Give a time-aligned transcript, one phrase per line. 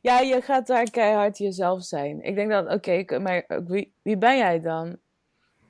[0.00, 2.22] Ja, je gaat daar keihard jezelf zijn.
[2.22, 4.96] Ik denk dat, oké, maar wie, wie ben jij dan?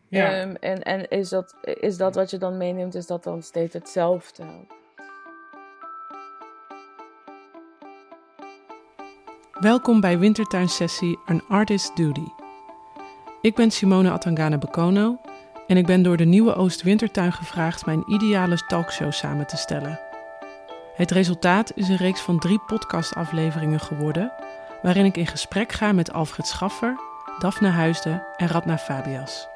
[0.09, 0.41] Ja.
[0.41, 3.74] Ehm, en en is, dat, is dat wat je dan meeneemt, is dat dan steeds
[3.74, 4.45] hetzelfde?
[9.53, 12.29] Welkom bij Wintertuinsessie An Artist Duty.
[13.41, 15.21] Ik ben Simone Atangana Bekono
[15.67, 20.09] en ik ben door de Nieuwe Oost-Wintertuin gevraagd mijn ideale talkshow samen te stellen.
[21.01, 24.33] Het resultaat is een reeks van drie podcastafleveringen geworden,
[24.83, 26.97] waarin ik in gesprek ga met Alfred Schaffer,
[27.38, 29.48] Daphne Huisde en Radna Fabias.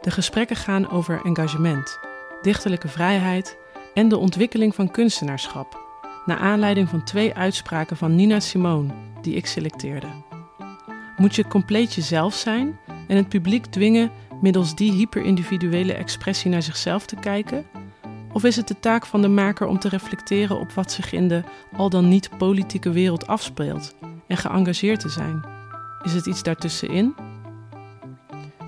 [0.00, 1.98] De gesprekken gaan over engagement,
[2.42, 3.58] dichterlijke vrijheid
[3.94, 5.80] en de ontwikkeling van kunstenaarschap,
[6.26, 10.08] naar aanleiding van twee uitspraken van Nina Simone, die ik selecteerde.
[11.16, 14.10] Moet je compleet jezelf zijn en het publiek dwingen
[14.40, 17.66] middels die hyperindividuele expressie naar zichzelf te kijken?
[18.32, 21.28] Of is het de taak van de maker om te reflecteren op wat zich in
[21.28, 21.42] de
[21.76, 23.94] al dan niet politieke wereld afspeelt
[24.26, 25.44] en geëngageerd te zijn?
[26.02, 27.14] Is het iets daartussenin?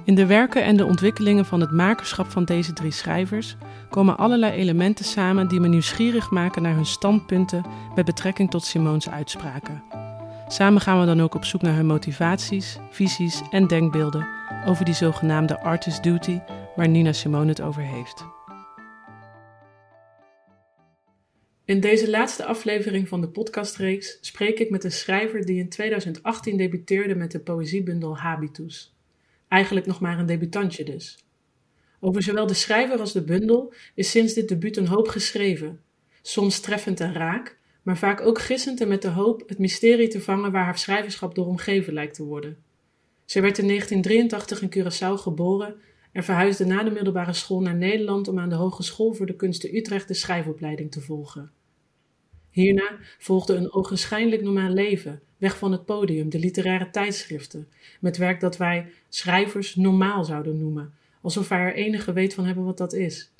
[0.05, 3.57] In de werken en de ontwikkelingen van het makerschap van deze drie schrijvers
[3.91, 9.09] komen allerlei elementen samen die me nieuwsgierig maken naar hun standpunten met betrekking tot Simone's
[9.09, 9.83] uitspraken.
[10.49, 14.27] Samen gaan we dan ook op zoek naar hun motivaties, visies en denkbeelden
[14.67, 16.41] over die zogenaamde artist duty
[16.77, 18.34] waar Nina Simone het over heeft.
[21.67, 26.57] In deze laatste aflevering van de podcastreeks spreek ik met een schrijver die in 2018
[26.57, 28.95] debuteerde met de poëziebundel Habitus.
[29.49, 31.19] Eigenlijk nog maar een debutantje dus.
[32.01, 35.81] Over zowel de schrijver als de bundel is sinds dit debuut een hoop geschreven,
[36.23, 40.21] soms treffend en raak, maar vaak ook gissend en met de hoop het mysterie te
[40.21, 42.57] vangen waar haar schrijverschap door omgeven lijkt te worden.
[43.25, 45.77] Zij werd in 1983 in Curaçao geboren
[46.15, 49.77] en verhuisde na de middelbare school naar Nederland om aan de Hogeschool voor de Kunsten
[49.77, 51.51] Utrecht de schrijfopleiding te volgen.
[52.51, 57.69] Hierna volgde een ogenschijnlijk normaal leven, weg van het podium, de literaire tijdschriften,
[58.01, 62.65] met werk dat wij schrijvers normaal zouden noemen, alsof wij er enige weet van hebben
[62.65, 63.33] wat dat is.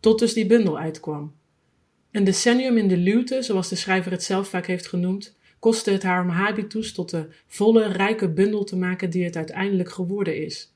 [0.00, 1.34] Tot dus die bundel uitkwam.
[2.10, 6.02] Een decennium in de luwte, zoals de schrijver het zelf vaak heeft genoemd, kostte het
[6.02, 10.71] haar om habitus tot de volle, rijke bundel te maken die het uiteindelijk geworden is.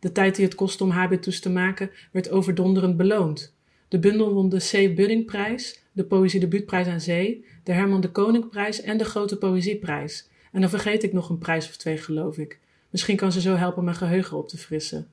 [0.00, 3.54] De tijd die het kostte om habitus te maken werd overdonderend beloond.
[3.88, 4.96] De bundel won de C.
[4.96, 10.28] Buddingprijs, de Poëzie Debuutprijs aan Zee, de Herman de Koningprijs en de Grote Poëzieprijs.
[10.52, 12.58] En dan vergeet ik nog een prijs of twee, geloof ik.
[12.90, 15.08] Misschien kan ze zo helpen mijn geheugen op te frissen.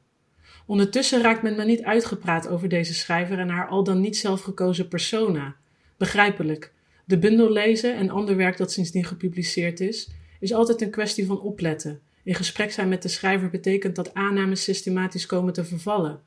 [0.66, 4.88] Ondertussen raakt men me niet uitgepraat over deze schrijver en haar al dan niet zelfgekozen
[4.88, 5.56] persona.
[5.98, 6.74] Begrijpelijk.
[7.06, 10.10] De bundel lezen en ander werk dat sindsdien gepubliceerd is,
[10.40, 12.02] is altijd een kwestie van opletten.
[12.28, 16.22] In gesprek zijn met de schrijver betekent dat aannames systematisch komen te vervallen.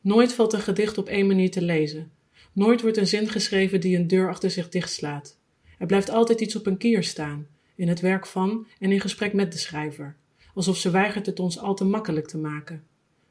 [0.00, 2.10] Nooit valt een gedicht op één manier te lezen.
[2.52, 5.38] Nooit wordt een zin geschreven die een deur achter zich dichtslaat.
[5.78, 9.32] Er blijft altijd iets op een kier staan, in het werk van en in gesprek
[9.32, 10.16] met de schrijver,
[10.54, 12.84] alsof ze weigert het ons al te makkelijk te maken.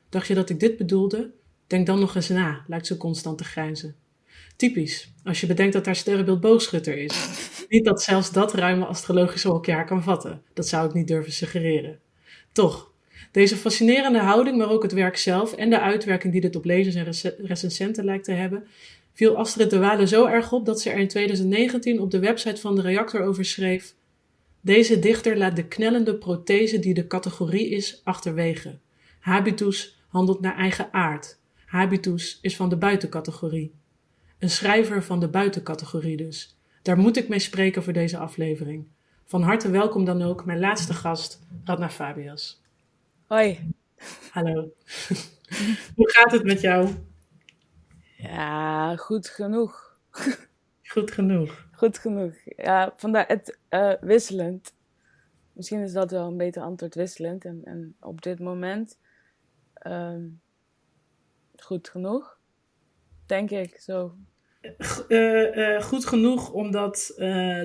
[0.10, 1.32] Dacht je dat ik dit bedoelde?
[1.68, 3.96] Denk dan nog eens na, lijkt ze constant te grijnzen.
[4.56, 7.14] Typisch, als je bedenkt dat haar sterrenbeeld boogschutter is.
[7.70, 10.42] Niet dat zelfs dat ruime astrologische hokje haar kan vatten.
[10.54, 12.00] Dat zou ik niet durven suggereren.
[12.52, 12.92] Toch,
[13.32, 16.96] deze fascinerende houding, maar ook het werk zelf en de uitwerking die dit op lezers
[16.96, 18.68] en recensenten lijkt te hebben,
[19.14, 22.62] viel Astrid de Wale zo erg op dat ze er in 2019 op de website
[22.62, 23.96] van de reactor over schreef:
[24.62, 28.78] Deze dichter laat de knellende prothese die de categorie is achterwege.
[29.20, 31.38] Habitus handelt naar eigen aard.
[31.66, 33.74] Habitus is van de buitencategorie.
[34.40, 36.58] Een schrijver van de buitencategorie dus.
[36.82, 38.88] Daar moet ik mee spreken voor deze aflevering.
[39.26, 42.62] Van harte welkom dan ook mijn laatste gast, Radna Fabias.
[43.28, 43.74] Hoi.
[44.32, 44.52] Hallo.
[45.96, 46.90] Hoe gaat het met jou?
[48.18, 49.98] Ja, goed genoeg.
[50.84, 51.68] Goed genoeg.
[51.72, 52.34] Goed genoeg.
[52.46, 54.74] Ja, vandaar het uh, wisselend.
[55.54, 57.46] Misschien is dat wel een beter antwoord wisselend.
[57.46, 58.98] En, en op dit moment
[59.88, 60.42] um,
[61.56, 62.35] goed genoeg.
[63.26, 64.16] Denk ik zo.
[65.08, 67.14] Uh, uh, goed genoeg omdat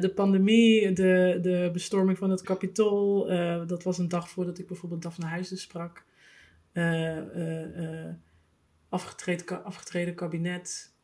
[0.00, 3.26] de pandemie, de, de bestorming van het kapitool,
[3.67, 6.05] dat was een dag voordat ik bijvoorbeeld Daphne Huizen sprak
[8.88, 10.94] afgetreden, afgetreden kabinet,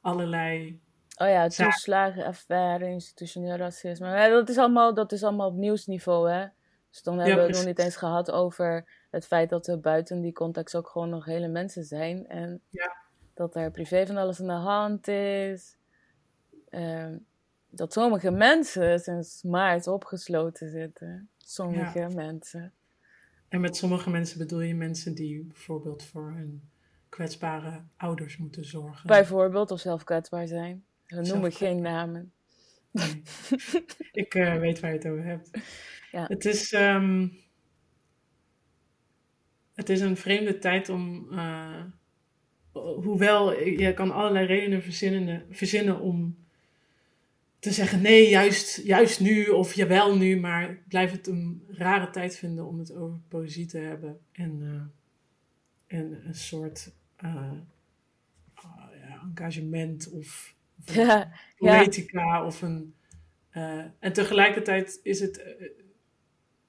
[0.00, 0.80] allerlei.
[1.16, 4.28] Oh ja, toeslagenaffaire, institutioneel racisme.
[4.28, 6.46] Dat is, allemaal, dat is allemaal op nieuwsniveau, hè?
[6.90, 10.20] Dus dan hebben we het nog niet eens gehad over het feit dat er buiten
[10.20, 12.26] die context ook gewoon nog hele mensen zijn.
[12.26, 12.96] En ja.
[13.40, 15.76] Dat er privé van alles aan de hand is.
[16.70, 17.16] Uh,
[17.70, 21.28] dat sommige mensen sinds maart opgesloten zitten.
[21.38, 22.72] Sommige mensen.
[23.48, 26.70] En met sommige mensen bedoel je mensen die bijvoorbeeld voor hun
[27.08, 29.06] kwetsbare ouders moeten zorgen.
[29.06, 30.84] Bijvoorbeeld, of zelf kwetsbaar zijn.
[31.06, 32.32] We noemen geen namen.
[32.90, 33.22] Nee.
[34.12, 35.50] ik uh, weet waar je het over hebt.
[36.10, 36.24] Ja.
[36.26, 37.28] Het is, ehm,
[39.74, 41.82] het is een vreemde tijd om, uh,
[42.72, 46.36] hoewel je kan allerlei redenen verzinnen, verzinnen om
[47.60, 52.10] te zeggen nee, juist, juist nu of jawel nu, maar ik blijf het een rare
[52.10, 56.92] tijd vinden om het over poëzie te hebben en, uh, en een soort
[57.24, 57.52] uh,
[58.54, 60.54] ja, engagement of,
[60.86, 62.94] of ja, of een.
[63.56, 65.44] Uh, en tegelijkertijd is het,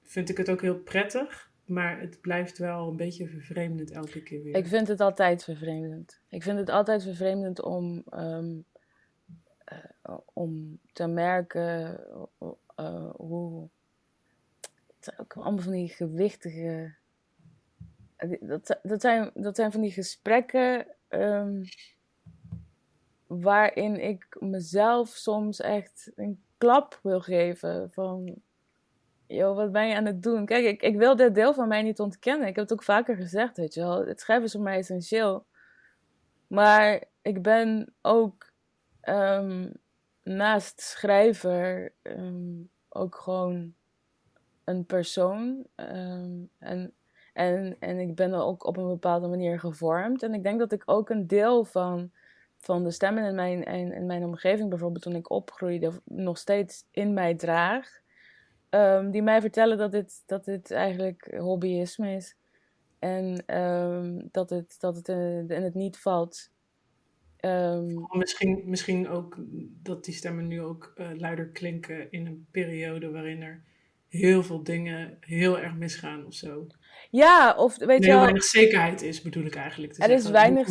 [0.02, 4.42] vind ik het ook heel prettig, maar het blijft wel een beetje vervreemdend elke keer
[4.42, 4.56] weer.
[4.56, 6.20] Ik vind het altijd vervreemdend.
[6.28, 8.04] Ik vind het altijd vervreemdend om.
[8.10, 8.64] Um,
[10.08, 12.00] uh, om te merken
[12.76, 13.68] uh, hoe.
[14.96, 16.94] Het zijn ook allemaal van die gewichtige.
[18.40, 21.64] Dat, dat, zijn, dat zijn van die gesprekken um,
[23.26, 28.42] waarin ik mezelf soms echt een klap wil geven van.
[29.32, 30.46] Yo, wat ben je aan het doen?
[30.46, 32.48] Kijk, ik, ik wil dit deel van mij niet ontkennen.
[32.48, 34.06] Ik heb het ook vaker gezegd, weet je wel.
[34.06, 35.46] Het schrijven is voor mij essentieel.
[36.46, 38.52] Maar ik ben ook
[39.02, 39.72] um,
[40.22, 43.74] naast schrijver um, ook gewoon
[44.64, 45.66] een persoon.
[45.76, 46.92] Um, en,
[47.32, 50.22] en, en ik ben ook op een bepaalde manier gevormd.
[50.22, 52.10] En ik denk dat ik ook een deel van,
[52.56, 56.84] van de stemmen in mijn, in, in mijn omgeving, bijvoorbeeld toen ik opgroeide, nog steeds
[56.90, 58.01] in mij draag.
[58.74, 62.36] Um, die mij vertellen dat dit, dat dit eigenlijk hobbyisme is.
[62.98, 63.44] En
[64.30, 66.50] dat het, dat het in, in het niet valt
[67.44, 69.36] Um, misschien, misschien ook
[69.82, 73.62] dat die stemmen nu ook uh, luider klinken in een periode waarin er
[74.08, 76.66] heel veel dingen heel erg misgaan of zo.
[77.10, 78.20] Ja, of weet je wel...
[78.20, 80.10] weinig zekerheid is, bedoel ik eigenlijk te er.
[80.10, 80.68] Is weinig,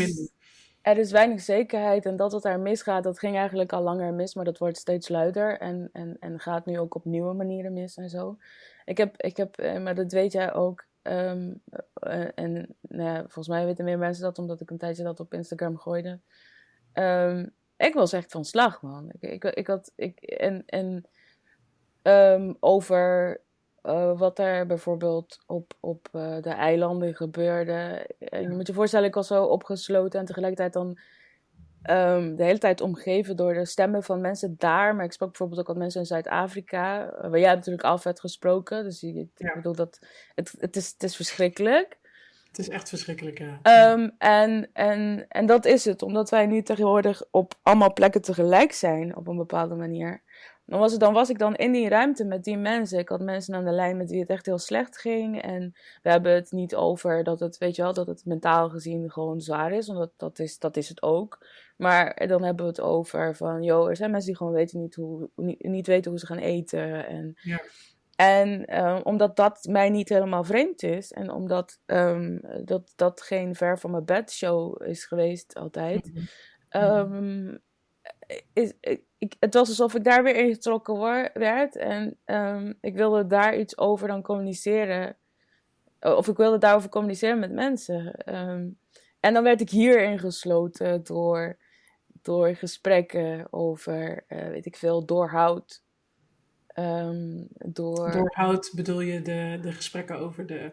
[0.81, 4.35] er is weinig zekerheid en dat wat daar misgaat, dat ging eigenlijk al langer mis,
[4.35, 7.97] maar dat wordt steeds luider en, en, en gaat nu ook op nieuwe manieren mis
[7.97, 8.37] en zo.
[8.85, 11.61] Ik heb, ik heb eh, maar dat weet jij ook, um,
[12.07, 15.19] uh, en nou ja, volgens mij weten meer mensen dat omdat ik een tijdje dat
[15.19, 16.19] op Instagram gooide.
[16.93, 19.11] Um, ik was echt van slag, man.
[19.19, 19.91] Ik, ik, ik had.
[19.95, 21.05] Ik, en en
[22.01, 23.41] um, over
[23.83, 28.07] uh, wat er bijvoorbeeld op, op uh, de eilanden gebeurde.
[28.19, 30.99] En je moet je voorstellen, ik was zo opgesloten en tegelijkertijd dan.
[31.89, 34.95] Um, de hele tijd omgeven door de stemmen van mensen daar.
[34.95, 37.13] Maar ik sprak bijvoorbeeld ook met mensen in Zuid-Afrika.
[37.21, 38.83] Waar jij natuurlijk af gesproken.
[38.83, 39.47] Dus ik, ja.
[39.47, 39.99] ik bedoel dat.
[40.35, 41.97] Het, het, is, het is verschrikkelijk.
[42.47, 43.91] Het is echt verschrikkelijk, ja.
[43.91, 48.71] Um, en, en, en dat is het, omdat wij nu tegenwoordig op allemaal plekken tegelijk
[48.71, 50.21] zijn, op een bepaalde manier.
[50.71, 52.99] Dan was, het, dan was ik dan in die ruimte met die mensen.
[52.99, 55.41] Ik had mensen aan de lijn met wie het echt heel slecht ging.
[55.41, 59.11] En we hebben het niet over dat het, weet je wel, dat het mentaal gezien
[59.11, 59.87] gewoon zwaar is.
[59.87, 61.45] Want dat, is, dat is het ook.
[61.77, 64.95] Maar dan hebben we het over van, joh, er zijn mensen die gewoon weten niet,
[64.95, 67.07] hoe, niet, niet weten hoe ze gaan eten.
[67.07, 67.61] En ja.
[68.15, 73.55] En uh, omdat dat mij niet helemaal vreemd is en omdat um, dat, dat geen
[73.55, 76.11] ver van mijn bed show is geweest altijd,
[76.69, 77.61] um,
[78.53, 78.73] is,
[79.39, 80.99] het was alsof ik daar weer ingetrokken
[81.33, 85.15] werd en um, ik wilde daar iets over dan communiceren.
[85.99, 88.13] Of ik wilde daarover communiceren met mensen.
[89.19, 91.57] en dan werd ik hier ingesloten door,
[92.21, 95.83] door gesprekken over, uh, weet ik veel, doorhoud.
[96.75, 98.11] Um, door...
[98.11, 100.71] Doorhoud bedoel je de, de gesprekken over de,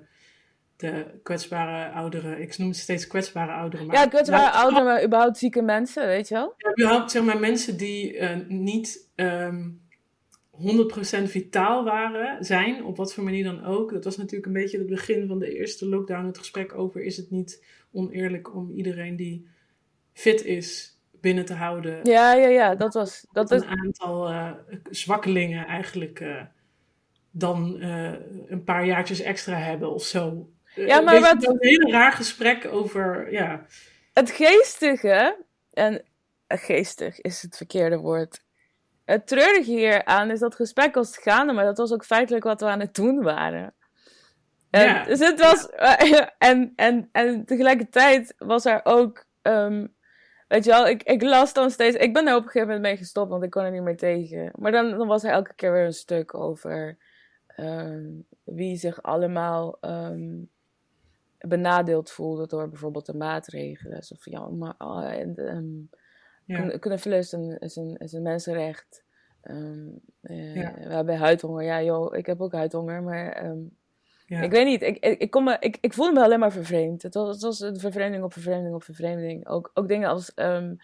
[0.78, 2.40] de kwetsbare ouderen.
[2.40, 3.86] Ik noem het steeds kwetsbare ouderen.
[3.86, 6.54] Maar ja, kwetsbare ouderen, maar überhaupt zieke mensen, weet je wel?
[6.56, 9.82] Ja, überhaupt zeg maar mensen die uh, niet um,
[10.52, 13.92] ehm, 100% vitaal waren, zijn, op wat voor manier dan ook.
[13.92, 17.16] Dat was natuurlijk een beetje het begin van de eerste lockdown, het gesprek over is
[17.16, 19.48] het niet oneerlijk om iedereen die
[20.12, 22.00] fit is binnen te houden.
[22.02, 23.26] Ja, ja, ja, dat was...
[23.32, 24.52] Dat een aantal uh,
[24.90, 26.42] zwakkelingen eigenlijk uh,
[27.30, 27.80] dan
[28.46, 30.48] een paar jaartjes extra hebben of zo.
[30.86, 31.46] Ja, maar wat...
[31.46, 33.66] Een heel raar gesprek over, ja...
[34.12, 36.04] Het geestige, en
[36.48, 38.42] geestig is het verkeerde woord.
[39.04, 42.60] Het treurige hier aan is dat gesprek was gaande, maar dat was ook feitelijk wat
[42.60, 43.74] we aan het doen waren.
[44.70, 45.04] En, ja.
[45.04, 45.68] Dus het was...
[46.38, 49.24] En, en, en tegelijkertijd was er ook...
[49.42, 49.96] Um,
[50.48, 51.96] Weet je wel, ik, ik las dan steeds.
[51.96, 53.96] Ik ben er op een gegeven moment mee gestopt, want ik kon er niet meer
[53.96, 54.52] tegen.
[54.54, 56.98] Maar dan, dan was er elke keer weer een stuk over
[57.56, 60.50] um, wie zich allemaal um,
[61.38, 63.98] benadeeld voelde door bijvoorbeeld de maatregelen.
[63.98, 64.74] Of ja, maar
[65.36, 65.90] um,
[66.44, 66.78] ja.
[66.78, 69.04] knuffelen is een, is, een, is een mensenrecht.
[69.42, 70.74] Um, uh, ja.
[70.74, 71.64] We hebben huidhonger.
[71.64, 73.76] Ja, joh, ik heb ook huidhonger, maar um,
[74.26, 74.40] ja.
[74.40, 77.02] Ik weet niet, ik, ik, ik, kom me, ik, ik voelde me alleen maar vervreemd.
[77.02, 79.46] Het was, het was vervreemding op vervreemding op vervreemding.
[79.46, 80.74] Ook, ook dingen als um, ehm,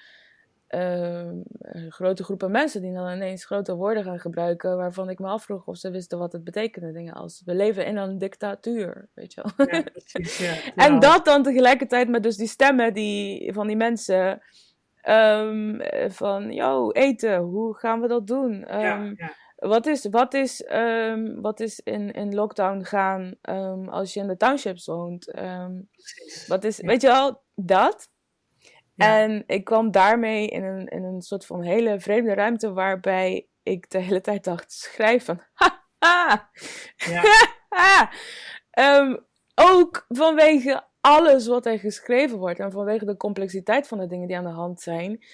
[1.88, 5.76] grote groepen mensen die dan ineens grote woorden gaan gebruiken waarvan ik me afvroeg of
[5.76, 6.92] ze wisten wat het betekende.
[6.92, 9.66] Dingen als we leven in een dictatuur, weet je wel.
[9.66, 10.54] Ja, precies, ja.
[10.86, 14.42] en dat dan tegelijkertijd met dus die stemmen die, van die mensen
[15.08, 18.64] um, van, yo, eten, hoe gaan we dat doen?
[18.64, 19.14] ehm.
[19.56, 23.34] Wat is, wat is, um, wat is in, in lockdown gaan
[23.90, 25.34] als je in de townships woont?
[26.46, 28.08] Wat is, weet je wel, dat?
[28.94, 29.18] Ja.
[29.20, 33.90] En ik kwam daarmee in een, in een soort van hele vreemde ruimte waarbij ik
[33.90, 35.40] de hele tijd dacht, schrijf van,
[36.96, 38.10] ja.
[39.54, 44.36] ook vanwege alles wat er geschreven wordt en vanwege de complexiteit van de dingen die
[44.36, 45.24] aan de hand zijn,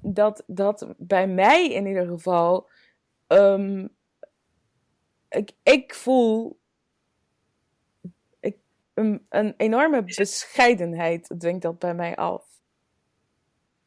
[0.00, 2.68] dat, dat bij mij in ieder geval
[3.28, 3.96] Um,
[5.28, 6.58] ik, ik voel
[8.40, 8.56] ik,
[8.94, 12.53] een, een enorme bescheidenheid dwingt dat bij mij af.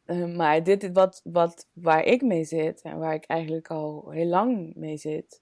[0.08, 4.10] Uh, maar dit is wat, wat, waar ik mee zit en waar ik eigenlijk al
[4.10, 5.42] heel lang mee zit,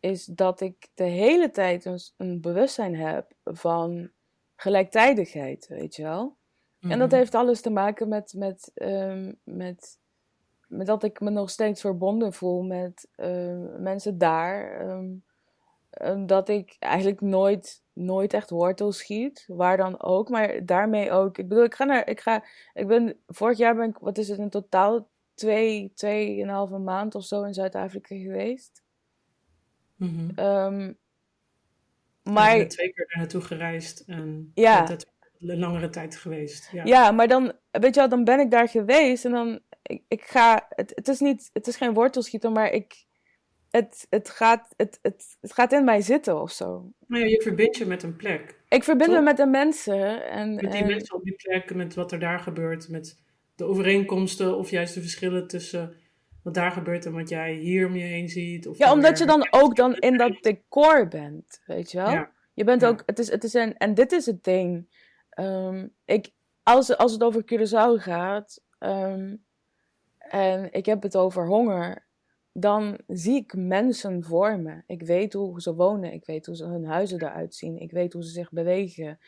[0.00, 4.10] is dat ik de hele tijd een, een bewustzijn heb van
[4.56, 6.36] gelijktijdigheid, weet je wel.
[6.80, 7.16] En dat mhm.
[7.16, 10.00] heeft alles te maken met, met, um, met
[10.72, 14.80] met dat ik me nog steeds verbonden voel met uh, mensen daar.
[14.90, 15.24] Um,
[16.26, 20.28] dat ik eigenlijk nooit, nooit echt wortel schiet, waar dan ook.
[20.28, 21.38] Maar daarmee ook.
[21.38, 22.08] Ik bedoel, ik ga naar.
[22.08, 22.44] Ik, ga,
[22.74, 23.16] ik ben.
[23.26, 25.10] Vorig jaar ben ik, wat is het in totaal?
[25.34, 28.82] Twee, tweeënhalve maand of zo in Zuid-Afrika geweest.
[29.96, 30.98] Mm um,
[32.22, 32.56] maar.
[32.56, 34.50] Ik twee keer daar naartoe gereisd en.
[34.54, 34.88] Ja.
[35.40, 36.68] een langere tijd geweest.
[36.72, 36.84] Ja.
[36.84, 40.22] ja, maar dan, weet je wel, dan ben ik daar geweest en dan ik, ik
[40.22, 43.06] ga, het, het, is niet, het is geen wortelschieter, maar ik,
[43.72, 46.92] het, het, gaat, het, het, het gaat in mij zitten of zo.
[47.06, 48.60] Nou ja, je verbindt je met een plek.
[48.68, 50.30] Ik verbind me met de mensen.
[50.30, 53.20] En, met die mensen op die plek, met wat er daar gebeurt, met
[53.54, 55.96] de overeenkomsten of juist de verschillen tussen
[56.42, 58.68] wat daar gebeurt en wat jij hier om je heen ziet.
[58.68, 62.10] Of ja, omdat je dan ook dan in dat decor bent, weet je wel?
[62.10, 62.30] Ja.
[62.54, 64.88] Je bent ook, het is, het is een, en dit is het ding.
[65.38, 66.30] Um, ik,
[66.62, 69.44] als, als het over Curaçao gaat, um,
[70.18, 72.06] en ik heb het over honger,
[72.52, 74.82] dan zie ik mensen voor me.
[74.86, 78.12] Ik weet hoe ze wonen, ik weet hoe ze hun huizen eruit zien, ik weet
[78.12, 79.18] hoe ze zich bewegen.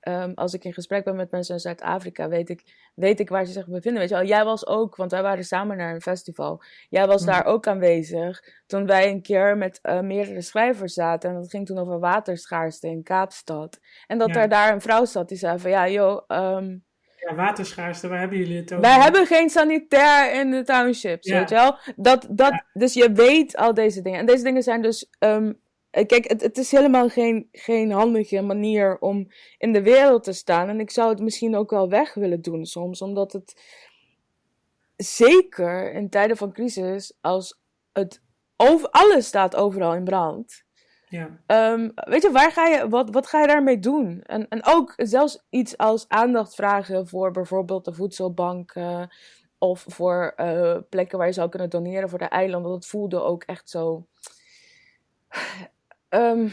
[0.00, 3.44] Ehm, als ik in gesprek ben met mensen in Zuid-Afrika, weet ik, weet ik waar
[3.44, 4.00] ze zich bevinden.
[4.00, 6.62] Weet je wel, jij was ook, want wij waren samen naar een festival.
[6.88, 11.30] Jij was daar ook aanwezig toen wij een keer met uh, meerdere schrijvers zaten.
[11.30, 13.80] En dat ging toen over waterschaarste in Kaapstad.
[14.06, 16.84] En dat er daar een vrouw zat die zei van, ja joh, um,
[17.28, 18.84] ja, waterschaarste, waar hebben jullie het over?
[18.84, 21.78] Wij hebben geen sanitair in de townships, weet je wel?
[21.96, 24.18] Dat, dat, Dus je weet al deze dingen.
[24.18, 25.10] En deze dingen zijn dus...
[25.18, 25.52] Ehm,
[25.90, 29.28] kijk, het, het is helemaal geen, geen handige manier om
[29.58, 30.68] in de wereld te staan.
[30.68, 33.82] En ik zou het misschien ook wel weg willen doen soms, omdat het...
[34.96, 37.60] Zeker in tijden van crisis, als
[37.92, 38.22] het
[38.56, 40.63] over, alles staat overal in brand
[41.14, 41.72] ja.
[41.72, 44.22] Um, weet je, waar ga je, wat, wat ga je daarmee doen?
[44.22, 48.74] En, en ook zelfs iets als aandacht vragen voor bijvoorbeeld de voedselbank.
[49.58, 52.72] of voor uh, plekken waar je zou kunnen doneren voor de eilanden.
[52.72, 54.06] Dat voelde ook echt zo.
[56.08, 56.52] Um,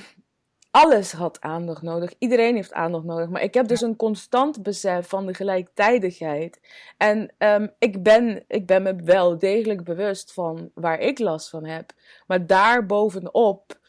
[0.72, 2.14] alles had aandacht nodig.
[2.18, 3.30] Iedereen heeft aandacht nodig.
[3.30, 6.60] Maar ik heb dus een constant besef van de gelijktijdigheid.
[6.98, 11.66] En um, ik, ben, ik ben me wel degelijk bewust van waar ik last van
[11.66, 11.92] heb.
[12.28, 13.80] Maar daarbovenop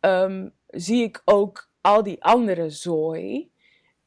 [0.00, 3.50] um, zie ik ook al die andere zooi.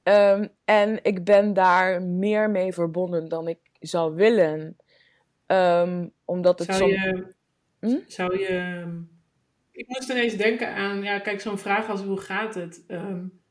[0.04, 4.78] Um, en ik ben daar meer mee verbonden dan ik zou willen.
[5.48, 7.34] Um, omdat het zou je,
[7.80, 7.98] hm?
[8.08, 8.84] zou je.
[9.72, 12.84] Ik moest ineens denken aan, ja, kijk, zo'n vraag als hoe gaat het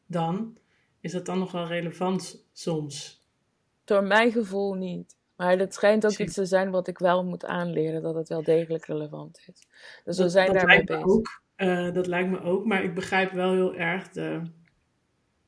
[0.07, 0.59] dan?
[1.01, 3.25] Is dat dan nog wel relevant soms?
[3.85, 5.19] Door mijn gevoel niet.
[5.37, 8.43] Maar dat schijnt ook iets te zijn wat ik wel moet aanleren, dat het wel
[8.43, 9.67] degelijk relevant is.
[10.05, 11.05] Dus we zijn daarmee bezig.
[11.05, 11.43] Ook.
[11.63, 14.43] Uh, dat lijkt me ook, maar ik begrijp wel heel erg de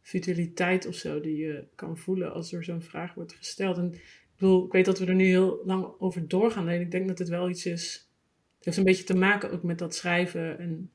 [0.00, 3.78] vitaliteit of zo die je kan voelen als er zo'n vraag wordt gesteld.
[3.78, 6.68] En ik bedoel, ik weet dat we er nu heel lang over doorgaan.
[6.68, 8.08] En ik denk dat het wel iets is.
[8.56, 10.90] Het heeft een beetje te maken ook met dat schrijven en,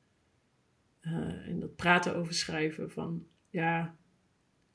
[1.02, 2.90] uh, en dat praten over schrijven.
[2.90, 3.96] Van ja,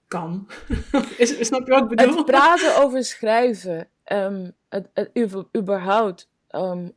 [0.08, 0.48] kan.
[1.18, 2.16] is, snap je wat ik bedoel?
[2.16, 5.10] Het praten over schrijven, um, het, het,
[5.58, 6.92] überhaupt um,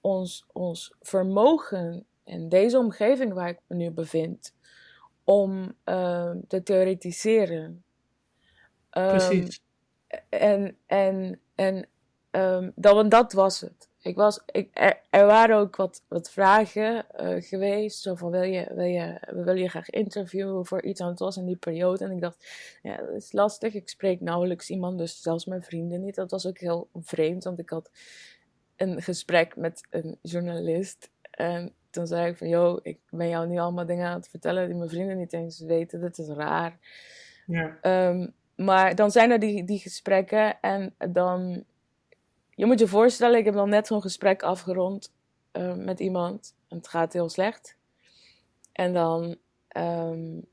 [0.00, 4.54] ons, ons vermogen in deze omgeving waar ik me nu bevind,
[5.24, 7.84] om ehm, te theoretiseren.
[8.92, 9.62] Um, Precies.
[10.28, 11.88] En, en, en
[12.30, 13.88] um, dat, dat was het.
[14.02, 18.02] ik was, ik, er, er waren ook wat, wat vragen uh, geweest.
[18.02, 21.00] Zo van, wil je, wil je, we willen je graag interviewen voor iets.
[21.00, 22.04] En het was in die periode.
[22.04, 22.46] En ik dacht,
[22.82, 23.74] ja, dat is lastig.
[23.74, 26.14] Ik spreek nauwelijks iemand, dus zelfs mijn vrienden niet.
[26.14, 27.90] Dat was ook heel vreemd, want ik had
[28.76, 31.10] een gesprek met een journalist.
[31.30, 34.66] En toen zei ik van, yo, ik ben jou nu allemaal dingen aan het vertellen
[34.66, 36.00] die mijn vrienden niet eens weten.
[36.00, 36.78] Dat is raar.
[37.46, 37.78] Ja.
[38.08, 41.64] Um, maar dan zijn er die, die gesprekken en dan...
[42.50, 45.14] Je moet je voorstellen, ik heb dan net zo'n gesprek afgerond
[45.52, 46.54] uh, met iemand.
[46.68, 47.76] En het gaat heel slecht.
[48.72, 49.36] En dan
[49.76, 50.46] um,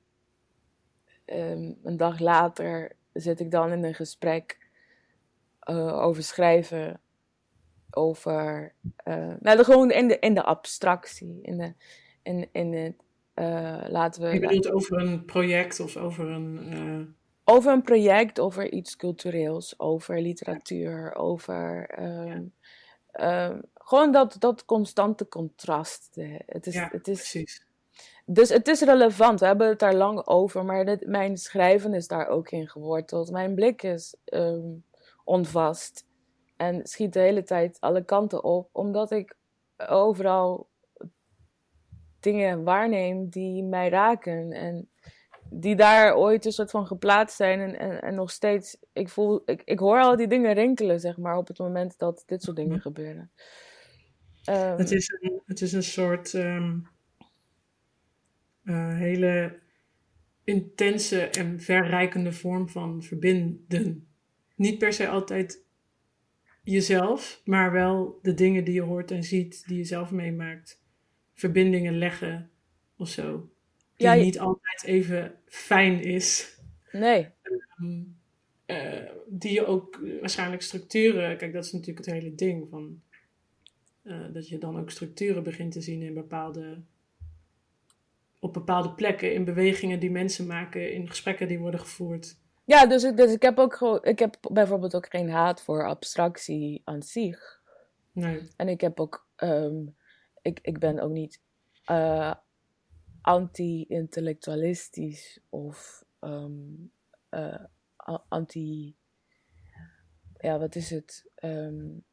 [1.25, 4.69] um, een dag later zit ik dan in een gesprek
[5.69, 6.99] uh, over schrijven.
[7.95, 8.73] Over,
[9.07, 11.39] uh, nou, gewoon in de, in de abstractie.
[11.41, 11.73] In, de,
[12.23, 12.95] in, in het,
[13.91, 14.33] laten we...
[14.33, 17.15] Je bedoelt over een project of over een
[17.47, 21.89] over een project, over iets cultureels, over literatuur, over.
[21.99, 22.53] Um,
[23.21, 26.09] um, gewoon dat, dat constante contrast.
[26.45, 27.65] Het is, ja, het is, precies.
[28.25, 32.07] Dus het is relevant, we hebben het daar lang over, maar dit, mijn schrijven is
[32.07, 33.31] daar ook in geworteld.
[33.31, 34.83] Mijn blik is um,
[35.23, 36.05] onvast
[36.57, 39.35] en schiet de hele tijd alle kanten op, omdat ik
[39.87, 40.69] overal
[42.19, 44.51] dingen waarneem die mij raken.
[44.51, 44.89] En
[45.49, 49.41] die daar ooit een soort van geplaatst zijn en, en, en nog steeds, ik voel,
[49.45, 52.55] ik, ik hoor al die dingen rinkelen, zeg maar, op het moment dat dit soort
[52.55, 53.31] dingen gebeuren.
[54.49, 56.87] Um, het, is een, het is een soort um,
[58.63, 59.59] uh, hele
[60.43, 64.07] intense en verrijkende vorm van verbinden.
[64.55, 65.64] Niet per se altijd
[66.65, 70.83] jezelf, maar wel de dingen die je hoort en ziet, die je zelf meemaakt.
[71.33, 72.49] Verbindingen leggen
[72.97, 73.49] of zo
[73.95, 76.57] die ja, niet altijd even fijn is.
[76.91, 77.27] Nee.
[77.79, 78.17] Um,
[78.65, 83.01] uh, die je ook waarschijnlijk structuren, kijk, dat is natuurlijk het hele ding van
[84.03, 86.81] uh, dat je dan ook structuren begint te zien in bepaalde,
[88.39, 92.37] op bepaalde plekken, in bewegingen die mensen maken, in gesprekken die worden gevoerd.
[92.65, 96.81] Ja, dus, dus ik heb ook gewoon, ik heb bijvoorbeeld ook geen haat voor abstractie
[96.83, 97.61] aan zich.
[98.11, 98.47] Nee.
[98.55, 99.95] En ik heb ook, um,
[100.41, 101.41] ik, ik ben ook niet
[101.91, 102.33] uh,
[103.21, 106.91] anti-intellectualistisch of um,
[107.31, 107.63] uh,
[108.27, 108.95] anti.
[110.37, 111.29] Ja, wat is het?
[111.43, 112.03] Um,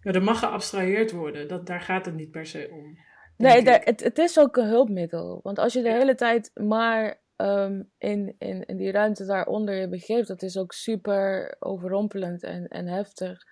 [0.00, 2.98] ja, er mag geabstraheerd worden, dat, daar gaat het niet per se om.
[3.36, 5.40] Nee, daar, het, het is ook een hulpmiddel.
[5.42, 9.88] Want als je de hele tijd maar um, in, in, in die ruimte daaronder je
[9.88, 13.44] begeeft, dat is ook super overrompelend en, en heftig.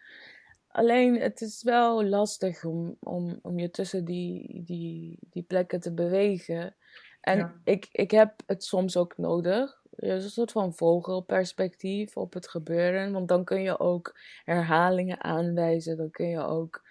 [0.69, 5.93] Alleen het is wel lastig om, om, om je tussen die, die, die plekken te
[5.95, 6.75] bewegen.
[7.21, 7.55] En ja.
[7.65, 9.79] ik, ik heb het soms ook nodig.
[9.91, 13.13] Een soort van vogelperspectief op het gebeuren.
[13.13, 15.97] Want dan kun je ook herhalingen aanwijzen.
[15.97, 16.83] Dan kun je ook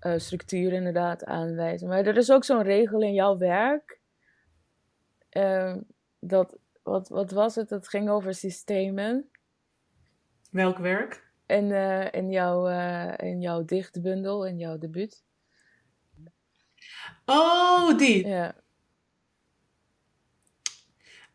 [0.00, 1.88] uh, structuur inderdaad aanwijzen.
[1.88, 4.00] Maar er is ook zo'n regel in jouw werk.
[5.32, 5.76] Uh,
[6.24, 7.70] dat, wat, wat was het?
[7.70, 9.30] Het ging over systemen.
[10.50, 11.30] Welk werk?
[11.46, 15.24] uh, in, jouw, uh, in jouw dichtbundel, in jouw debuut.
[17.24, 18.26] Oh, die.
[18.26, 18.60] Ja.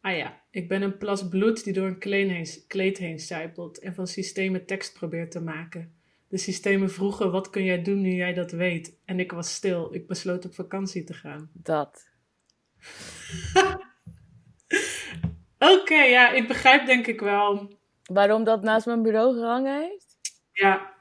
[0.02, 3.80] Ah ja, ik ben een plas bloed die door een kleed heen, kleed heen sijpelt
[3.80, 5.96] en van systemen tekst probeert te maken.
[6.28, 8.98] De systemen vroegen, wat kun jij doen nu jij dat weet?
[9.06, 11.50] En ik was stil, ik besloot op vakantie te gaan.
[11.54, 12.10] Dat.
[15.60, 17.78] Oké, okay, ja, ik begrijp denk ik wel.
[18.04, 20.18] Waarom dat naast mijn bureau gehangen heeft?
[20.52, 20.94] Ja,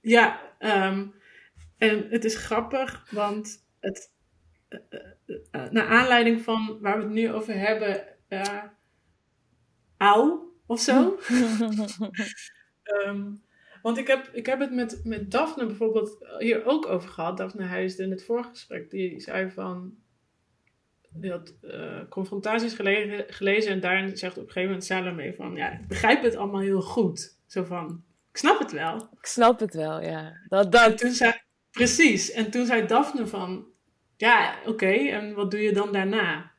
[0.00, 0.40] ja.
[0.58, 1.14] Um,
[1.78, 4.12] en het is grappig, want het,
[4.68, 4.80] uh,
[5.26, 8.06] uh, naar aanleiding van waar we het nu over hebben,
[9.96, 11.18] auw of zo.
[13.06, 13.42] um,
[13.82, 17.36] want ik heb, ik heb het met, met Daphne bijvoorbeeld hier ook over gehad.
[17.36, 18.90] Daphne Huisden in het voorgesprek.
[18.90, 19.98] Die zei van...
[21.22, 25.54] Had uh, confrontaties gelezen, gelezen en daarin zegt op een gegeven moment Salome van...
[25.54, 27.38] Ja, ik begrijp het allemaal heel goed.
[27.46, 28.96] Zo van, ik snap het wel.
[28.96, 30.32] Ik snap het wel, ja.
[30.48, 30.90] Dat, dat...
[30.90, 31.32] En toen zei,
[31.70, 32.30] precies.
[32.30, 33.66] En toen zei Daphne van,
[34.16, 36.52] ja, oké, en wat doe je dan daarna?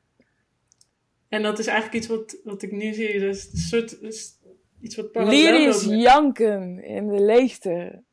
[1.30, 4.40] En dat is eigenlijk iets wat, wat ik nu zie, dat is een soort, is
[4.82, 8.04] iets wat Lyrisch janken in de leegte.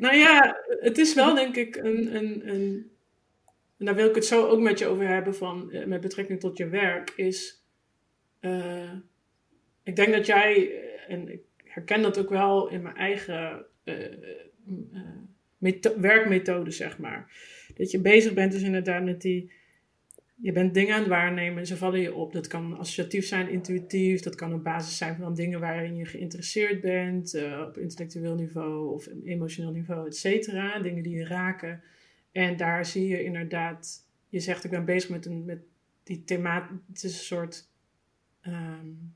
[0.00, 2.90] Nou ja, het is wel denk ik een, een, een
[3.78, 6.40] en daar wil ik het zo ook met je over hebben van, eh, met betrekking
[6.40, 7.64] tot je werk, is,
[8.40, 8.92] uh,
[9.82, 10.70] ik denk dat jij,
[11.08, 13.94] en ik herken dat ook wel in mijn eigen uh,
[15.96, 17.32] werkmethode, zeg maar.
[17.74, 19.52] Dat je bezig bent dus inderdaad met die
[20.34, 22.32] je bent dingen aan het waarnemen, ze vallen je op.
[22.32, 24.20] Dat kan associatief zijn, intuïtief.
[24.20, 29.08] Dat kan op basis zijn van dingen waarin je geïnteresseerd bent, op intellectueel niveau of
[29.24, 30.78] emotioneel niveau, et cetera.
[30.78, 31.82] Dingen die je raken.
[32.34, 35.62] En daar zie je inderdaad, je zegt ik ben bezig met, een, met
[36.02, 36.70] die themaat.
[36.88, 37.68] Het is een soort.
[38.42, 39.14] Um,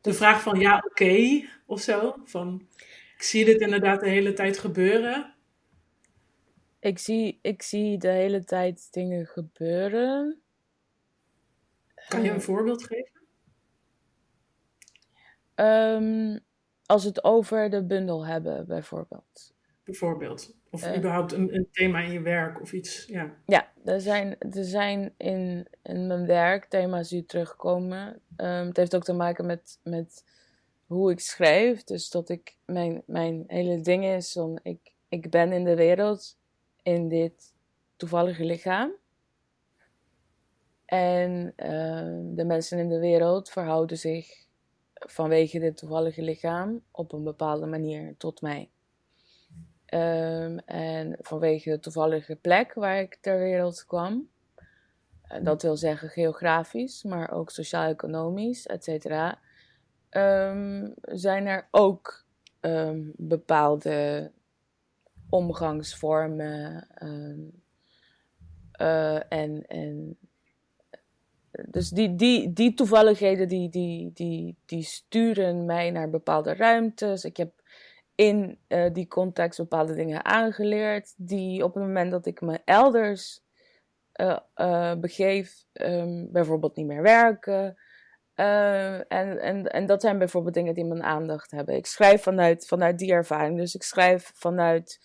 [0.00, 2.16] de vraag van ja, oké, okay, of zo.
[2.24, 2.68] Van,
[3.16, 5.34] ik zie dit inderdaad de hele tijd gebeuren.
[6.80, 10.40] Ik zie, ik zie de hele tijd dingen gebeuren.
[12.08, 13.20] Kan je een voorbeeld geven?
[15.54, 16.40] Um,
[16.86, 19.54] als we het over de bundel hebben, bijvoorbeeld.
[19.84, 20.54] Bijvoorbeeld.
[20.76, 23.06] Of uh, überhaupt een, een, thema in je werk of iets.
[23.06, 28.20] Ja, ja er zijn, er zijn in, in mijn werk thema's die terugkomen.
[28.36, 30.24] Um, het heeft ook te maken met, met
[30.86, 31.84] hoe ik schrijf.
[31.84, 36.38] Dus dat ik, mijn, mijn hele ding is, van ik, ik ben in de wereld
[36.82, 37.54] in dit
[37.96, 38.92] toevallige lichaam.
[40.84, 44.46] En uh, de mensen in de wereld verhouden zich
[44.94, 48.70] vanwege dit toevallige lichaam op een bepaalde manier tot mij.
[49.94, 54.28] Um, en vanwege de toevallige plek waar ik ter wereld kwam.
[55.32, 59.38] Uh, dat wil zeggen geografisch, maar ook sociaal-economisch, et cetera.
[60.10, 62.24] Um, zijn er ook
[62.60, 64.30] um, bepaalde
[65.30, 66.86] omgangsvormen.
[68.80, 70.16] Uh, en, en
[71.68, 77.24] dus die, die, die toevalligheden die, die, die, die sturen mij naar bepaalde ruimtes.
[77.24, 77.62] Ik heb
[78.16, 83.44] in uh, die context bepaalde dingen aangeleerd, die op het moment dat ik me elders
[84.20, 87.76] uh, uh, begeef, um, bijvoorbeeld niet meer werken.
[88.34, 89.08] en,
[89.40, 91.74] en, en dat zijn bijvoorbeeld dingen die mijn aandacht hebben.
[91.74, 93.58] Ik schrijf vanuit, vanuit die ervaring.
[93.58, 94.98] Dus ik schrijf vanuit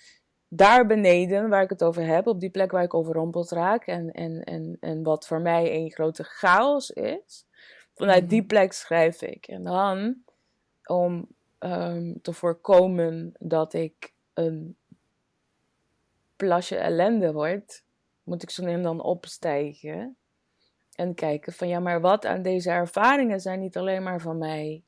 [0.47, 3.85] daar beneden, waar ik het over heb, op die plek waar ik overrompeld raak.
[3.85, 7.45] En, en, en, en wat voor mij een grote chaos is.
[7.93, 8.47] Vanuit die mhm.
[8.47, 9.47] plek schrijf ik.
[9.47, 10.15] En dan,
[10.85, 11.27] om
[11.63, 14.77] um, te voorkomen dat ik een
[16.35, 17.83] plasje ellende word,
[18.23, 20.15] moet ik zo nu en dan opstijgen.
[20.95, 24.83] En kijken van ja, maar wat aan deze ervaringen zijn niet alleen maar van mij.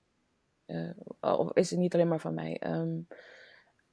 [0.65, 2.61] Uh, of is het niet alleen maar van mij?
[2.65, 3.07] Um,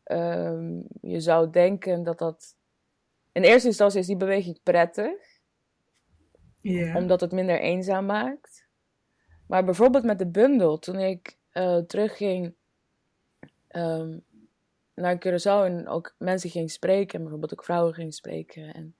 [0.04, 2.56] um, je zou denken dat dat.
[3.32, 5.38] In eerste instantie is die beweging prettig.
[6.60, 6.96] Yeah.
[6.96, 8.68] Omdat het minder eenzaam maakt.
[9.46, 12.54] Maar bijvoorbeeld met de bundel, toen ik uh, terugging
[13.76, 14.24] um,
[14.94, 18.74] naar Curaçao en ook mensen ging spreken, bijvoorbeeld ook vrouwen ging spreken.
[18.74, 18.94] En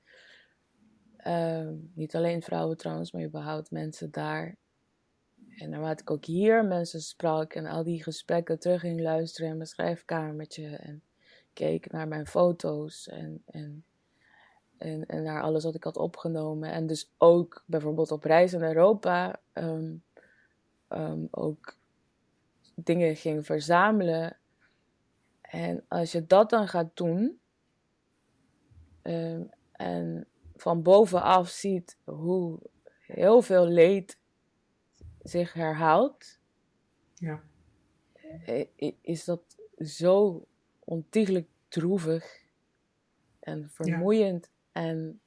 [1.27, 4.57] um, niet alleen vrouwen trouwens, maar überhaupt mensen daar.
[5.57, 9.57] En naarmate ik ook hier mensen sprak en al die gesprekken terug ging luisteren in
[9.57, 11.03] mijn schrijfkamertje en
[11.53, 13.85] keek naar mijn foto's en, en,
[14.77, 16.73] en, en naar alles wat ik had opgenomen.
[16.73, 20.03] En dus ook bijvoorbeeld op reis in Europa um,
[21.31, 21.77] ook
[22.75, 24.37] dingen ging verzamelen
[25.51, 27.41] en als je dat dan gaat doen
[29.03, 32.59] um, en van bovenaf ziet hoe
[33.01, 34.19] heel veel leed
[35.23, 36.39] zich herhaalt,
[37.15, 37.43] ja.
[39.01, 39.43] is dat
[39.79, 40.45] zo
[40.79, 42.43] ontiegelijk droevig
[43.41, 44.51] en vermoeiend.
[44.73, 45.21] En,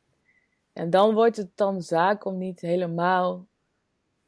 [0.73, 3.47] en dan wordt het dan zaak om niet helemaal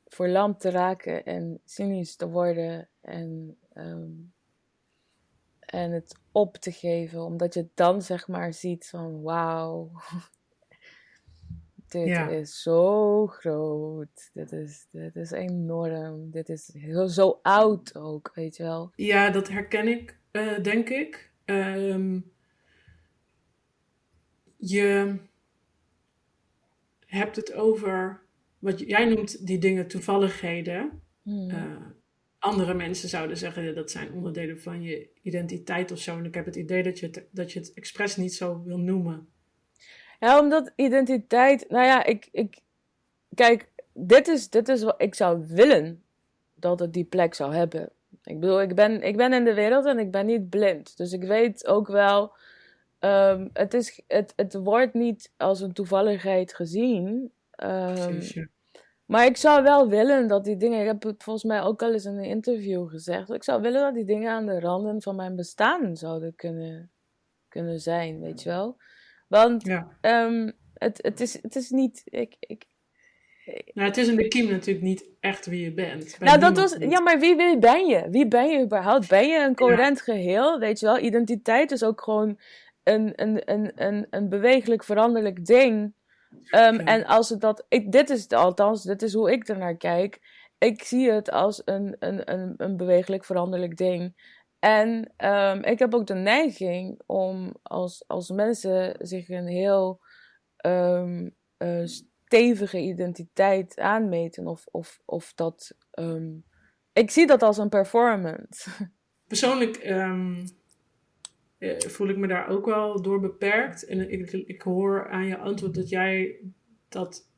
[0.06, 4.34] verlamd te raken en cynisch te worden en um,
[5.66, 9.92] en het op te geven, omdat je dan zeg maar ziet van wauw,
[11.88, 18.32] dit is zo groot, dit is, dit is enorm, dit is heel, zo oud ook,
[18.34, 18.92] weet je wel.
[18.96, 21.32] Ja, dat herken ik, uh, denk ik.
[21.46, 22.34] Um,
[24.58, 25.18] je
[27.06, 28.22] hebt het over,
[28.60, 31.02] wat jij noemt die dingen toevalligheden.
[31.22, 31.50] Hmm.
[31.50, 31.88] Uh,
[32.46, 36.18] andere mensen zouden zeggen dat zijn onderdelen van je identiteit of zo.
[36.18, 38.78] En ik heb het idee dat je het, dat je het expres niet zo wil
[38.78, 39.28] noemen.
[40.20, 41.70] Ja, omdat identiteit.
[41.70, 42.28] Nou ja, ik.
[42.32, 42.60] ik
[43.36, 46.04] kijk, dit is, dit is wat ik zou willen
[46.54, 47.90] dat het die plek zou hebben.
[48.24, 50.98] Ik bedoel, ik ben, ik ben in de wereld en ik ben niet blind.
[50.98, 52.34] Dus ik weet ook wel.
[53.00, 57.32] Um, het, is, het, het wordt niet als een toevalligheid gezien.
[57.64, 58.22] Um,
[59.06, 61.94] maar ik zou wel willen dat die dingen, ik heb het volgens mij ook al
[61.94, 65.16] eens in een interview gezegd, ik zou willen dat die dingen aan de randen van
[65.16, 66.92] mijn bestaan zouden kunnen,
[67.48, 68.78] kunnen zijn, weet je wel.
[69.28, 69.98] Want ja.
[70.02, 72.66] um, het, het, is, het is niet, ik, ik,
[73.74, 76.20] nou, het is in de kiem natuurlijk niet echt wie je bent.
[76.20, 78.10] nou, dat was, ja, maar wie, wie ben je?
[78.10, 79.08] Wie ben je überhaupt?
[79.08, 80.60] Ben je een coherent geheel?
[80.60, 82.40] Weet je wel, identiteit is ook gewoon
[82.84, 85.94] een, een, een, een, een bewegelijk veranderlijk ding
[86.44, 90.20] Ehm, en als het dat, ik, dit is althans, dit is hoe ik ernaar kijk.
[90.58, 94.34] Ik zie het als een, een, een, een bewegelijk veranderlijk ding.
[94.60, 100.00] En um, ik heb ook de neiging om als, als mensen zich een heel
[100.66, 105.76] um, uh, stevige identiteit aanmeten, of, of, of dat.
[106.94, 108.70] Ik zie dat als een performance.
[109.28, 109.76] Persoonlijk
[111.78, 113.86] voel ik me daar ook wel door beperkt.
[113.86, 116.40] En ik, ik hoor aan je antwoord dat jij
[116.90, 117.30] dat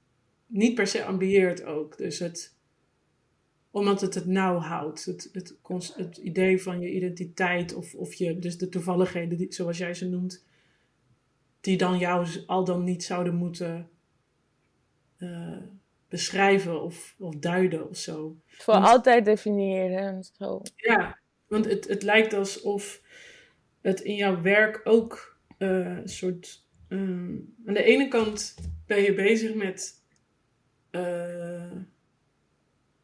[0.46, 1.98] niet per se ambieert ook.
[1.98, 2.56] Dus het
[3.72, 5.06] omdat het het nauw houdt.
[5.06, 5.58] Het, het,
[5.96, 10.10] het, idee van je identiteit of, of je, dus de toevalligheden, die, zoals jij ze
[10.10, 10.46] noemt,
[11.62, 13.90] die dan jou al dan niet zouden moeten
[15.18, 15.58] uh,
[16.08, 18.36] beschrijven of, of duiden of zo.
[18.46, 20.62] Voor want, altijd definiëren en zo.
[20.76, 23.02] Ja, want het, het lijkt alsof
[23.88, 26.66] het in jouw werk ook uh, een soort.
[26.90, 30.06] Um, aan de ene kant ben je bezig met.
[30.92, 31.72] Uh,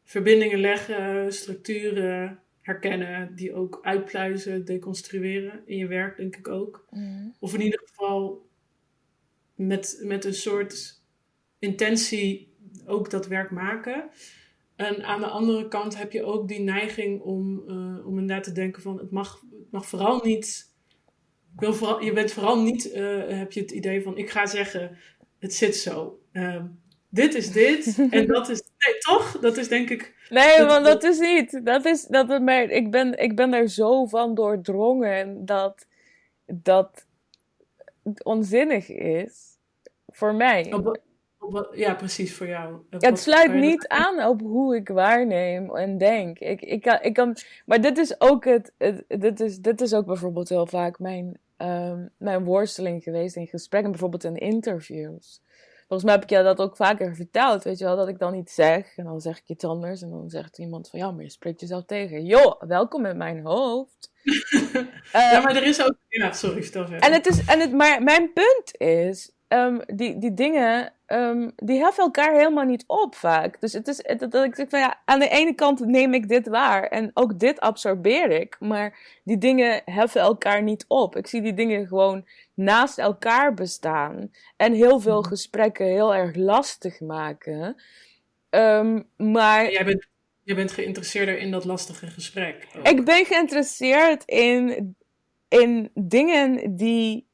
[0.02, 6.86] verbindingen leggen, structuren herkennen, die ook uitpluizen, deconstrueren in je werk, denk ik ook.
[6.90, 7.34] Mm.
[7.38, 8.48] Of in ieder geval
[9.54, 11.02] met, met een soort
[11.58, 12.54] intentie
[12.86, 14.10] ook dat werk maken.
[14.76, 18.52] En aan de andere kant heb je ook die neiging om, uh, om inderdaad te
[18.52, 20.73] denken van het mag, het mag vooral niet.
[21.54, 24.46] Ik wil vooral, je bent vooral niet, uh, heb je het idee van ik ga
[24.46, 24.98] zeggen,
[25.38, 26.20] het zit zo.
[26.32, 26.62] Uh,
[27.08, 28.62] dit is dit en dat is.
[28.78, 29.38] Nee, toch?
[29.40, 30.14] Dat is denk ik.
[30.28, 31.60] Nee, dat, want dat, is niet.
[31.64, 35.86] Dat is, dat het, maar ik, ben, ik ben er zo van doordrongen dat
[36.46, 37.06] dat
[38.22, 39.58] onzinnig is.
[40.08, 40.72] Voor mij.
[40.72, 41.00] Op,
[41.38, 42.74] op, ja, precies, voor jou.
[42.74, 46.38] Op, het sluit niet aan op hoe ik waarneem en denk.
[46.38, 47.36] Ik, ik, kan, ik kan,
[47.66, 51.38] maar dit is ook het, het, dit, is, dit is ook bijvoorbeeld heel vaak mijn,
[51.64, 55.42] um, mijn worsteling geweest in gesprekken, bijvoorbeeld in interviews.
[55.88, 58.34] Volgens mij heb ik je dat ook vaker verteld, weet je wel, dat ik dan
[58.34, 61.22] iets zeg en dan zeg ik iets anders en dan zegt iemand van ja, maar
[61.22, 62.24] je spreekt jezelf tegen.
[62.24, 64.12] Joh, welkom in mijn hoofd.
[65.12, 67.08] ja, maar er is ook, ja, sorry, vertel verder.
[67.08, 71.78] En het is, en het, maar mijn punt is, um, die, die dingen, um, die
[71.78, 73.60] heffen elkaar helemaal niet op vaak.
[73.60, 76.48] Dus het is dat ik zeg van ja, aan de ene kant neem ik dit
[76.48, 81.16] waar en ook dit absorbeer ik, maar die dingen heffen elkaar niet op.
[81.16, 85.28] Ik zie die dingen gewoon naast elkaar bestaan en heel veel mhm.
[85.28, 87.82] gesprekken heel erg lastig maken.
[88.50, 89.70] Um, maar.
[89.70, 90.06] Jij bent,
[90.42, 92.66] jij bent geïnteresseerder in dat lastige gesprek.
[92.76, 92.88] Ook.
[92.88, 94.96] Ik ben geïnteresseerd in,
[95.48, 97.26] in dingen die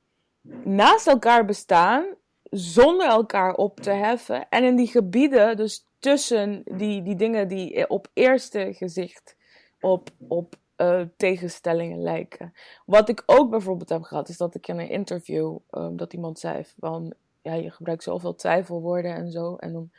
[0.64, 2.04] naast elkaar bestaan,
[2.50, 4.48] zonder elkaar op te heffen.
[4.48, 9.36] En in die gebieden, dus tussen die, die dingen die op eerste gezicht
[9.80, 12.52] op, op uh, tegenstellingen lijken.
[12.86, 16.38] Wat ik ook bijvoorbeeld heb gehad, is dat ik in een interview, um, dat iemand
[16.38, 19.56] zei van, ja, je gebruikt zoveel twijfelwoorden en zo.
[19.56, 19.90] En dan,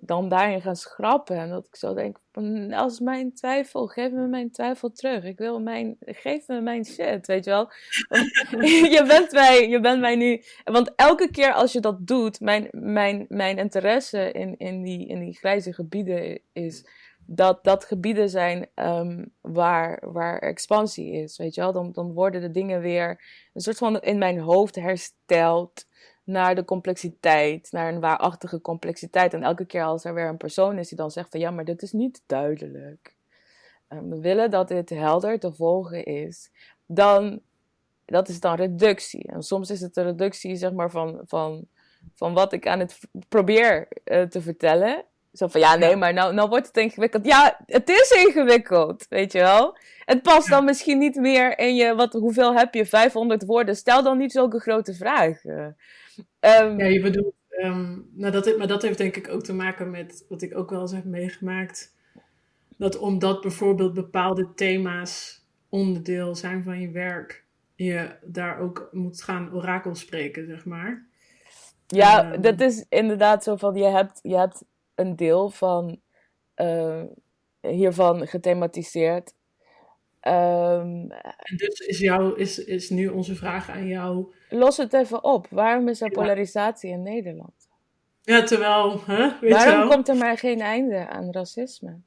[0.00, 1.36] dan daarin gaan schrappen.
[1.36, 2.18] En dat ik zo denk,
[2.72, 5.24] als mijn twijfel, geef me mijn twijfel terug.
[5.24, 7.70] Ik wil mijn, geef me mijn shit, weet je wel.
[8.96, 10.42] je, bent mij, je bent mij nu...
[10.64, 15.20] Want elke keer als je dat doet, mijn, mijn, mijn interesse in, in, die, in
[15.20, 16.84] die grijze gebieden is
[17.26, 21.72] dat dat gebieden zijn um, waar, waar expansie is, weet je wel.
[21.72, 25.88] Dan, dan worden de dingen weer een soort van in mijn hoofd hersteld
[26.24, 29.34] naar de complexiteit, naar een waarachtige complexiteit.
[29.34, 31.64] En elke keer als er weer een persoon is die dan zegt van ja, maar
[31.64, 33.14] dit is niet duidelijk.
[33.88, 36.50] Um, we willen dat dit helder te volgen is.
[36.86, 37.40] Dan,
[38.04, 39.28] dat is dan reductie.
[39.28, 41.66] En soms is het een reductie zeg maar van, van,
[42.14, 45.04] van wat ik aan het probeer uh, te vertellen.
[45.32, 47.24] Zo van, ja, nee, maar nou, nou wordt het ingewikkeld.
[47.24, 49.76] Ja, het is ingewikkeld, weet je wel.
[50.04, 53.76] Het past dan misschien niet meer in je, wat, hoeveel heb je, 500 woorden.
[53.76, 55.76] Stel dan niet zulke grote vragen.
[56.40, 59.90] Um, ja, je bedoelt, um, nou dat, maar dat heeft denk ik ook te maken
[59.90, 61.94] met wat ik ook wel eens heb meegemaakt.
[62.76, 69.54] Dat omdat bijvoorbeeld bepaalde thema's onderdeel zijn van je werk, je daar ook moet gaan
[69.54, 71.06] orakel spreken, zeg maar.
[71.86, 76.00] Ja, um, dat is inderdaad zo van, je hebt, je hebt een deel van
[76.56, 77.02] uh,
[77.60, 79.34] hiervan gethematiseerd.
[80.22, 84.32] Um, en dus is, jou, is, is nu onze vraag aan jou.
[84.48, 85.46] Los het even op.
[85.50, 87.68] Waarom is er polarisatie in Nederland?
[88.22, 89.00] Ja, terwijl.
[89.06, 92.00] Hè, weet Waarom komt er maar geen einde aan racisme?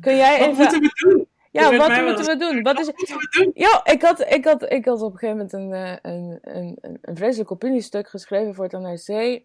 [0.00, 0.56] Kun jij wat even.
[0.56, 1.26] Moeten we doen?
[1.50, 2.62] Ja, wat moeten we doen?
[2.62, 2.86] Wat, is...
[2.86, 3.50] moeten we doen?
[3.54, 6.76] Ja, ik had, ik, had, ik had op een gegeven moment een, eh, een, een,
[6.80, 9.42] een, een vreselijk opiniestuk geschreven voor het NRC.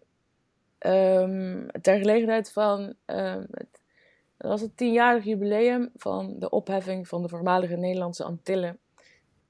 [0.78, 3.80] Um, ter gelegenheid van um, het,
[4.36, 8.78] dat was het tienjarig jubileum van de opheffing van de voormalige Nederlandse Antillen.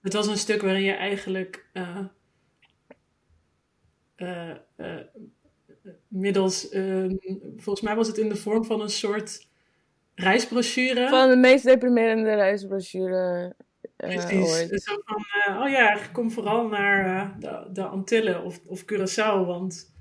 [0.00, 1.98] Het was een stuk waarin je eigenlijk uh,
[4.16, 4.56] uh,
[6.08, 7.14] middels, ehm,
[7.56, 9.48] volgens mij was het in de vorm van een soort
[10.14, 11.08] reisbrochure.
[11.08, 13.54] Van de meest deprimerende reisbrochure.
[13.96, 14.68] Precies.
[14.68, 19.94] Dus zo van, oh ja, kom vooral naar de, de, Antillen of, of Curaçao, want...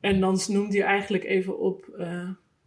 [0.00, 1.84] En dan noemde hij eigenlijk even op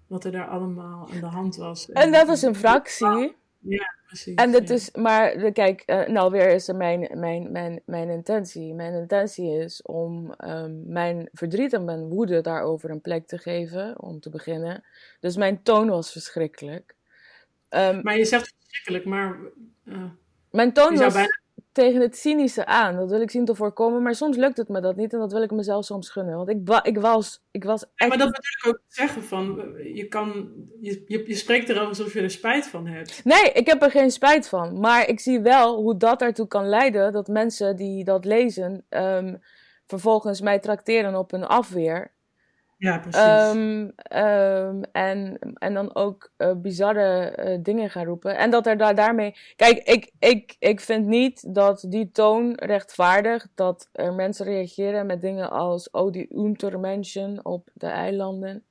[0.07, 1.91] wat er daar allemaal aan de hand was.
[1.91, 3.35] En dat was een fractie.
[3.59, 4.35] Ja, precies.
[4.35, 8.73] En dit is, maar kijk, uh, nou weer is er mijn, mijn, mijn, mijn intentie.
[8.73, 14.01] Mijn intentie is om um, mijn verdriet en mijn woede daarover een plek te geven,
[14.01, 14.83] om te beginnen.
[15.19, 16.95] Dus mijn toon was verschrikkelijk.
[17.69, 19.37] Um, maar je zegt verschrikkelijk, maar...
[19.83, 20.03] Uh,
[20.51, 21.13] mijn toon was...
[21.13, 22.95] Bijna tegen het cynische aan.
[22.95, 24.01] Dat wil ik zien te voorkomen.
[24.01, 25.13] Maar soms lukt het me dat niet.
[25.13, 26.35] En dat wil ik mezelf soms gunnen.
[26.35, 28.09] Want ik, ik, was, ik was echt...
[28.09, 29.75] maar dat bedoel ik ook zeggen van...
[29.93, 33.21] Je, kan, je, je, je spreekt erover alsof je er spijt van hebt.
[33.23, 34.79] Nee, ik heb er geen spijt van.
[34.79, 37.11] Maar ik zie wel hoe dat ertoe kan leiden...
[37.11, 38.85] dat mensen die dat lezen...
[38.89, 39.39] Um,
[39.87, 42.11] vervolgens mij trakteren op een afweer.
[42.77, 43.51] Ja, precies.
[43.55, 48.37] Um, um, en, en dan ook uh, bizarre uh, dingen gaan roepen.
[48.37, 49.35] En dat er daar, daarmee.
[49.55, 55.21] Kijk, ik, ik, ik vind niet dat die toon rechtvaardigt dat er mensen reageren met
[55.21, 55.89] dingen als.
[55.89, 58.63] Oh, die Untermenschen op de eilanden.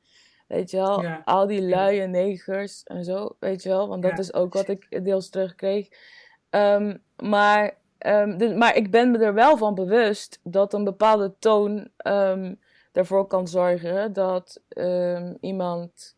[0.47, 1.23] Weet je wel, ja.
[1.25, 3.88] al die luie negers en zo, weet je wel.
[3.88, 5.88] Want dat ja, is ook wat ik deels terugkreeg.
[6.51, 7.77] Um, maar,
[8.37, 11.88] dus, maar ik ben me er wel van bewust dat een bepaalde toon
[12.97, 16.15] ervoor kan zorgen dat um, iemand.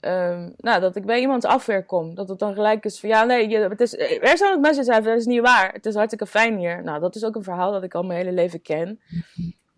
[0.00, 2.14] Um, nou, dat ik bij iemands afweer kom.
[2.14, 4.82] Dat het dan gelijk is van ja, nee, je, het is, er zijn ook mensen
[4.82, 5.72] die zeggen dat is niet waar.
[5.72, 6.82] Het is hartstikke fijn hier.
[6.82, 9.00] Nou, dat is ook een verhaal dat ik al mijn hele leven ken.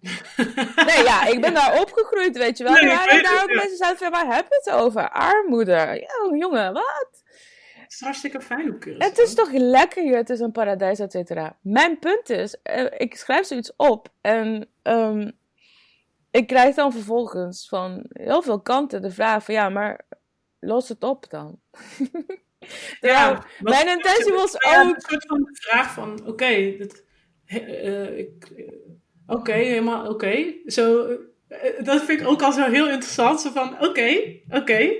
[0.88, 2.72] nee, ja, ik ben daar opgegroeid, weet je wel.
[2.72, 5.10] Nee, ja, daar ook mensen zijn van waar heb je het over?
[5.10, 5.72] Armoede.
[5.72, 7.22] Ja, jongen, wat?
[7.74, 8.84] Het is hartstikke fijn op.
[8.98, 11.56] Het is toch lekker hier, het is een paradijs, et cetera.
[11.60, 15.32] Mijn punt is, uh, ik schrijf zoiets op en um,
[16.34, 20.06] ik krijg dan vervolgens van heel veel kanten de vraag van ja, maar
[20.58, 21.60] los het op dan.
[23.00, 24.72] ja, mijn intentie was ook.
[24.72, 26.90] een soort van de vraag van oké, okay,
[27.46, 28.26] uh,
[29.26, 30.54] oké, helemaal oké.
[30.66, 31.16] Zo, uh,
[31.84, 33.40] dat vind ik ook al zo heel interessant.
[33.40, 34.92] Zo van oké, oké,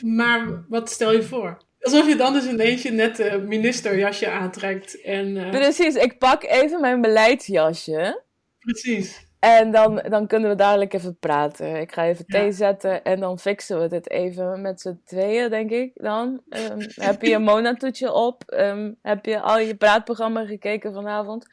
[0.00, 1.62] maar wat stel je voor?
[1.80, 5.00] Alsof je dan dus ineens je nette ministerjasje aantrekt.
[5.00, 5.50] En, uh...
[5.50, 8.22] Precies, ik pak even mijn beleidsjasje.
[8.58, 9.28] Precies.
[9.40, 11.80] En dan, dan kunnen we dadelijk even praten.
[11.80, 15.70] Ik ga even thee zetten en dan fixen we dit even met z'n tweeën, denk
[15.70, 16.42] ik dan.
[16.48, 18.42] Um, heb je een Mona-toetje op?
[18.46, 21.46] Um, heb je al je praatprogramma gekeken vanavond?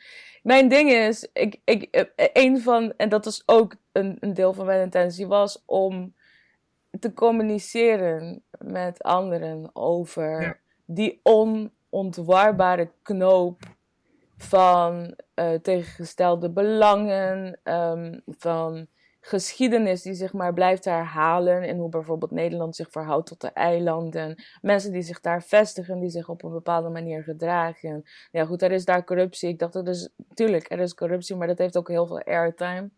[0.43, 4.53] Mijn ding is, ik, ik, eh, een van, en dat is ook een, een deel
[4.53, 6.15] van mijn intentie, was om
[6.99, 13.61] te communiceren met anderen over die onontwarbare knoop
[14.37, 18.87] van uh, tegengestelde belangen, um, van
[19.27, 24.43] geschiedenis die zich maar blijft herhalen en hoe bijvoorbeeld Nederland zich verhoudt tot de eilanden,
[24.61, 28.03] mensen die zich daar vestigen, die zich op een bepaalde manier gedragen.
[28.31, 29.49] Ja goed, er is daar corruptie.
[29.49, 32.89] Ik dacht dat dus, tuurlijk, er is corruptie, maar dat heeft ook heel veel airtime.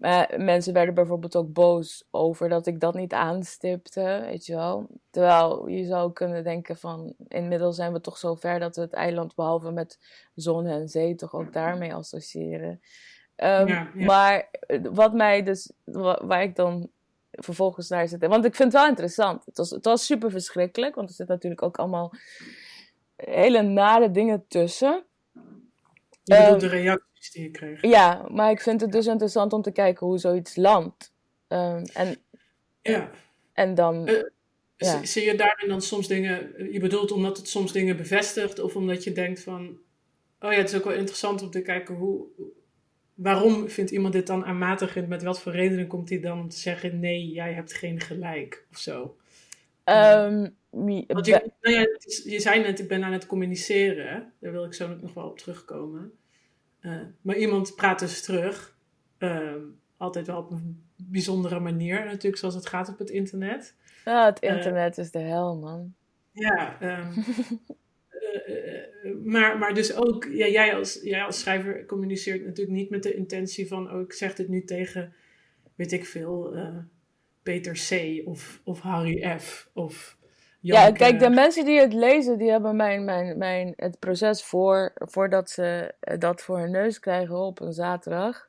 [0.00, 4.86] Uh, mensen werden bijvoorbeeld ook boos over dat ik dat niet aanstipte, weet je wel.
[5.10, 8.92] Terwijl je zou kunnen denken van, inmiddels zijn we toch zo ver dat we het
[8.92, 9.98] eiland behalve met
[10.34, 12.80] zon en zee toch ook daarmee associëren.
[13.36, 15.72] Um, Maar eh, wat mij dus,
[16.20, 16.90] waar ik dan
[17.30, 19.44] vervolgens naar zit, want ik vind het wel interessant.
[19.44, 22.12] Het was, het was super verschrikkelijk, want er zitten natuurlijk ook allemaal
[23.16, 25.04] hele nare dingen tussen.
[26.22, 27.82] Je bedoelt de reactie die je kreeg.
[27.82, 31.12] Ja, maar ik vind het dus interessant om te kijken hoe zoiets landt.
[31.48, 32.16] Um, en,
[32.82, 33.10] ja.
[33.52, 34.08] en dan.
[34.08, 34.22] Uh,
[34.76, 35.04] ja.
[35.04, 36.52] Zie je daarin dan soms dingen.
[36.72, 39.78] Je bedoelt omdat het soms dingen bevestigt, of omdat je denkt van.
[40.40, 42.26] Oh ja, het is ook wel interessant om te kijken hoe.
[43.14, 45.08] Waarom vindt iemand dit dan aanmatigend?
[45.08, 48.66] Met wat voor redenen komt hij dan om te zeggen: nee, jij hebt geen gelijk
[48.70, 49.16] of zo?
[49.84, 50.56] Um,
[51.06, 51.86] Want je, nou ja,
[52.24, 54.32] je zei net, ik ben aan het communiceren.
[54.40, 56.12] Daar wil ik zo nog wel op terugkomen.
[56.82, 58.76] Uh, maar iemand praat dus terug.
[59.18, 59.54] Uh,
[59.96, 63.74] altijd wel op een bijzondere manier natuurlijk, zoals het gaat op het internet.
[64.04, 65.94] Ja, het eh, internet is de hel, man.
[66.32, 67.24] Ja, um,
[69.32, 73.14] maar, maar dus ook, ja, jij, als, jij als schrijver communiceert natuurlijk niet met de
[73.14, 75.14] intentie van, oh, ik zeg dit nu tegen,
[75.74, 76.54] weet ik veel,
[77.42, 78.20] Peter C.
[78.26, 79.70] of, of Harry F.
[79.72, 80.18] of
[80.60, 84.92] ja, kijk, de mensen die het lezen, die hebben mijn, mijn, mijn, het proces voor,
[84.94, 88.48] voordat ze eh, dat voor hun neus krijgen op een zaterdag.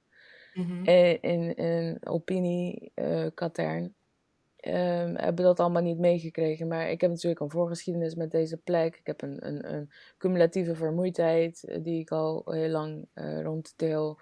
[0.54, 3.84] Mm in, in, in opiniekatern.
[3.84, 6.68] Uh, um, hebben dat allemaal niet meegekregen.
[6.68, 8.96] Maar ik heb natuurlijk een voorgeschiedenis met deze plek.
[8.96, 14.10] Ik heb een, een, een cumulatieve vermoeidheid eh, die ik al heel lang uh, ronddeel.
[14.10, 14.20] ehm,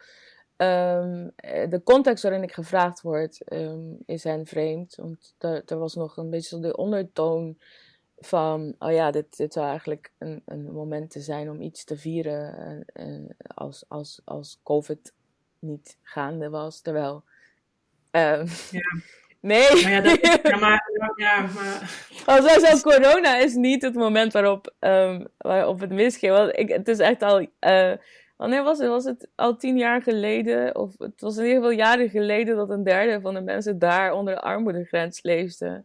[0.59, 4.95] eh, de context waarin ik gevraagd word um, is hen vreemd.
[4.95, 5.35] Want
[5.65, 7.57] er, was nog een beetje de ondertoon
[8.17, 11.97] van, oh ja, dit, dit zou eigenlijk een, een moment te zijn om iets te
[11.97, 15.13] vieren uh, als, als, als COVID
[15.59, 16.81] niet gaande was.
[16.81, 17.23] Terwijl.
[18.11, 18.81] Um, ja.
[19.41, 19.83] Nee.
[19.83, 22.07] Maar ja, dat, ja, maar, ja, maar...
[22.71, 24.73] Als corona is niet het moment waarop,
[25.37, 26.31] waarop het misging.
[26.31, 27.47] Want ik, het is echt al...
[27.59, 27.93] Uh,
[28.39, 28.87] wanneer was het?
[28.87, 30.75] Was het al tien jaar geleden?
[30.75, 34.13] Of het was in ieder geval jaren geleden dat een derde van de mensen daar
[34.13, 35.83] onder de armoedegrens leefde.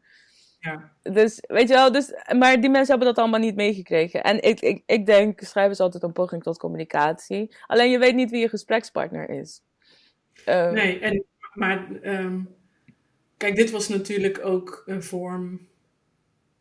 [0.58, 0.92] Ja.
[1.02, 4.22] Dus, weet je wel, dus, maar die mensen hebben dat allemaal niet meegekregen.
[4.22, 7.54] En ik, ik, ik denk, schrijven is altijd een poging tot communicatie.
[7.66, 9.62] Alleen je weet niet wie je gesprekspartner is.
[10.48, 12.54] Um, nee, en, maar um,
[13.36, 15.68] kijk, dit was natuurlijk ook een vorm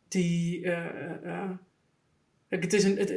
[0.08, 0.64] die.
[0.64, 0.86] Uh,
[1.24, 1.50] uh,
[2.62, 3.08] het is een, het,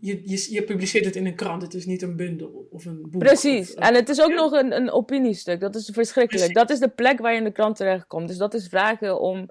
[0.00, 3.00] je, je, je, publiceert het in een krant, het is niet een bundel of een
[3.10, 3.22] boek.
[3.22, 6.54] Precies, en het is ook nog een, een opiniestuk, dat is verschrikkelijk.
[6.54, 8.28] Dat is de plek waar je in de krant terechtkomt.
[8.28, 9.48] Dus dat is vragen om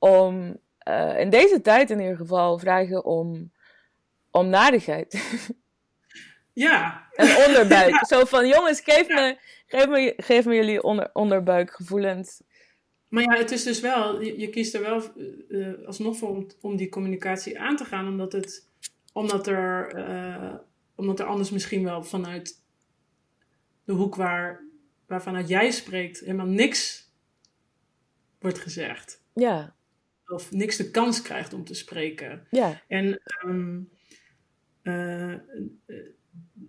[0.00, 0.56] om
[0.88, 3.52] uh, in deze tijd in ieder geval vragen om,
[4.30, 5.40] om nadigheid.
[6.52, 7.06] Ja.
[7.12, 8.04] Een onderbuik.
[8.12, 9.36] Zo van, jongens, geef, me,
[9.66, 12.42] geef, me, geef me jullie onder, onderbuikgevoelens.
[13.10, 15.02] Maar ja, het is dus wel, je, je kiest er wel
[15.48, 18.68] uh, alsnog voor om, om, die communicatie aan te gaan, omdat, het,
[19.12, 20.54] omdat, er, uh,
[20.94, 22.62] omdat er anders misschien wel vanuit
[23.84, 24.64] de hoek waar,
[25.06, 27.10] waarvanuit jij spreekt helemaal niks
[28.38, 29.22] wordt gezegd.
[29.34, 29.74] Ja
[30.30, 32.46] of niks de kans krijgt om te spreken.
[32.50, 32.82] Ja.
[32.88, 33.90] En um,
[34.82, 35.34] uh,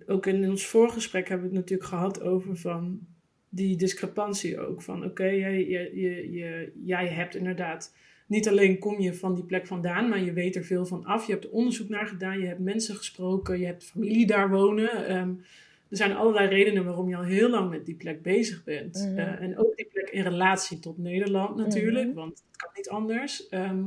[0.06, 3.08] ook in ons voorgesprek hebben we het natuurlijk gehad over van
[3.54, 4.82] die discrepantie ook.
[4.82, 7.95] Van oké, jij, je, je, jij hebt inderdaad,
[8.28, 11.26] niet alleen kom je van die plek vandaan, maar je weet er veel van af.
[11.26, 15.18] Je hebt onderzoek naar gedaan, je hebt mensen gesproken, je hebt familie daar wonen.
[15.18, 15.41] Um,
[15.89, 18.95] er zijn allerlei redenen waarom je al heel lang met die plek bezig bent.
[18.95, 19.18] Mhm.
[19.18, 22.16] Eh, en ook die plek in relatie tot Nederland natuurlijk, mhm.
[22.16, 23.49] want het kan niet anders.
[23.49, 23.84] Ehm,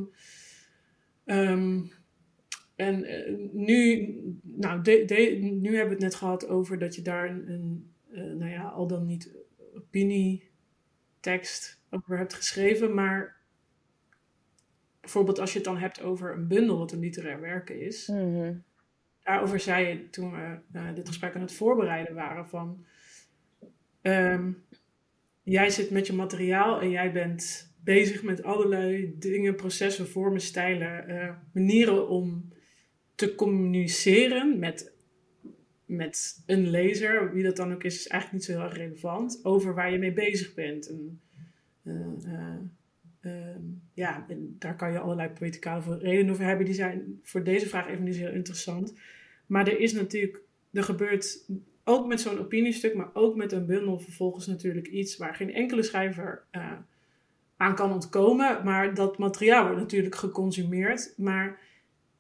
[1.25, 1.81] ehm,
[2.77, 4.09] en uh, nu,
[4.43, 8.51] nou, nu hebben we het net gehad over dat je daar een, een uh, nou
[8.51, 9.44] ja, al dan niet
[9.95, 13.37] opinietekst over hebt geschreven, maar
[15.01, 18.09] bijvoorbeeld als je het dan hebt over een bundel wat een literair werk is.
[18.09, 18.65] Mm
[19.25, 22.85] daarover zei je toen we uh, dit gesprek aan het voorbereiden waren van...
[24.03, 24.53] Ehm,
[25.43, 31.11] jij zit met je materiaal en jij bent bezig met allerlei dingen, processen, vormen, stijlen,
[31.11, 32.53] uh, manieren om
[33.15, 34.94] te communiceren met,
[35.97, 39.41] met een lezer, wie dat dan ook is, is eigenlijk niet zo heel erg relevant,
[39.43, 40.89] over waar je mee bezig bent.
[40.89, 41.21] En,
[41.83, 42.59] uh,
[43.21, 43.57] uh,
[43.93, 46.67] ja, en daar kan je allerlei poëticale redenen over hebben.
[46.67, 48.95] Die zijn voor deze vraag even niet heel interessant.
[49.47, 50.43] Maar er is natuurlijk,
[50.73, 51.51] er gebeurt
[51.85, 55.83] ook met zo'n opiniestuk, maar ook met een bundel vervolgens natuurlijk iets waar geen enkele
[55.83, 56.73] schrijver uh,
[57.57, 58.65] aan kan ontkomen.
[58.65, 61.15] Maar dat materiaal wordt natuurlijk geconsumeerd.
[61.17, 61.59] Maar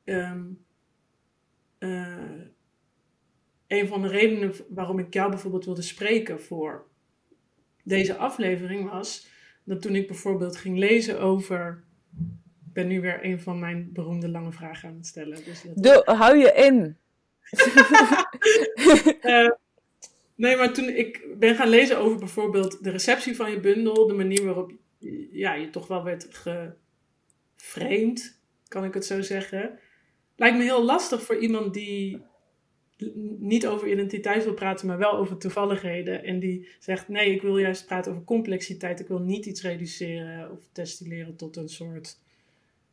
[0.04, 0.32] uh,
[3.66, 6.86] een van de redenen waarom ik jou bijvoorbeeld wilde spreken voor
[7.84, 9.32] deze aflevering was
[9.64, 11.84] dat toen ik bijvoorbeeld ging lezen over.
[12.66, 15.44] Ik ben nu weer een van mijn beroemde lange vragen aan het stellen.
[15.44, 16.96] Dus De, hou je in.
[19.22, 19.50] uh,
[20.44, 24.14] nee, maar toen ik ben gaan lezen over bijvoorbeeld de receptie van je bundel, de
[24.14, 24.72] manier waarop
[25.30, 26.28] ja, je toch wel werd
[27.56, 29.78] geframed, kan ik het zo zeggen.
[30.36, 32.22] Lijkt me heel lastig voor iemand die
[33.38, 36.24] niet over identiteit wil praten, maar wel over toevalligheden.
[36.24, 39.00] En die zegt: nee, ik wil juist praten over complexiteit.
[39.00, 42.18] Ik wil niet iets reduceren of destilleren tot een soort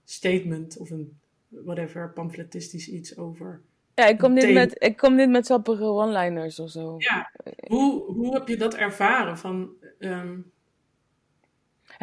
[0.04, 3.62] statement of een whatever, pamfletistisch iets over
[4.02, 6.96] ja, ik kom, niet met, ik kom niet met sappige one-liners of zo.
[6.98, 7.32] Ja,
[7.68, 9.38] hoe, hoe heb je dat ervaren?
[9.38, 10.40] Van, ehm,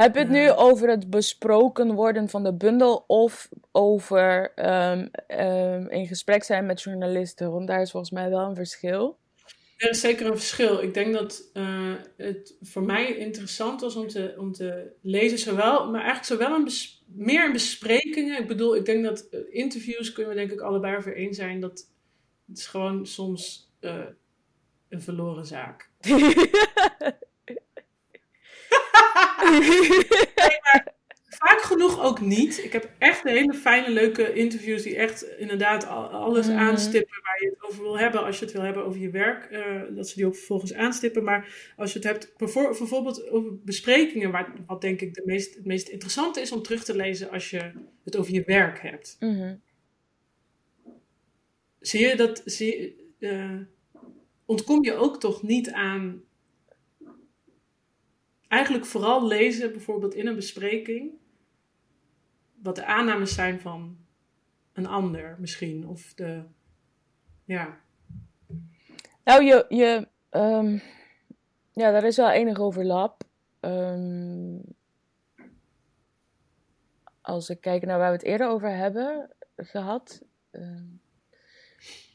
[0.03, 4.53] heb je het nu over het besproken worden van de bundel of over
[4.88, 5.11] um,
[5.88, 7.53] in gesprek zijn met journalisten?
[7.53, 9.18] Want daar is volgens mij wel een verschil.
[9.76, 10.82] Er is zeker een verschil.
[10.82, 15.90] Ik denk dat uh, het voor mij interessant was om te, om te lezen, zowel,
[15.90, 16.68] maar eigenlijk zowel een
[17.07, 18.40] meer in besprekingen.
[18.40, 21.61] Ik bedoel, ik denk dat uh, interviews kunnen we denk ik allebei over eens zijn
[21.61, 21.90] dat
[22.46, 24.05] het is gewoon soms uh,
[24.88, 25.90] een verloren zaak.
[31.38, 32.64] vaak genoeg ook niet.
[32.64, 36.57] Ik heb echt hele fijne, leuke interviews die echt inderdaad alles mhm.
[36.57, 38.24] aanstippen waar je het over wil hebben.
[38.24, 41.24] Als je het wil hebben over je werk, uh, dat ze die ook vervolgens aanstippen.
[41.24, 45.66] Maar als je het hebt bijvoorbeeld over besprekingen, waar, wat denk ik de meest, het
[45.66, 47.72] meest interessante is om terug te lezen als je
[48.05, 49.16] het over je werk hebt.
[49.20, 49.55] Mhm.
[51.80, 52.42] Zie je dat?
[52.44, 53.61] Zie, uh,
[54.44, 56.22] ontkom je ook toch niet aan.
[58.49, 61.12] Eigenlijk vooral lezen, bijvoorbeeld in een bespreking,
[62.62, 63.99] wat de aannames zijn van
[64.72, 65.88] een ander misschien.
[65.88, 66.42] Of de.
[67.44, 67.80] Ja.
[69.24, 69.66] Nou, je.
[69.68, 70.78] je ehm,
[71.72, 73.22] ja, daar is wel enig overlap.
[73.61, 74.57] Ehm,
[77.20, 80.22] als ik kijk naar waar we het eerder over hebben gehad.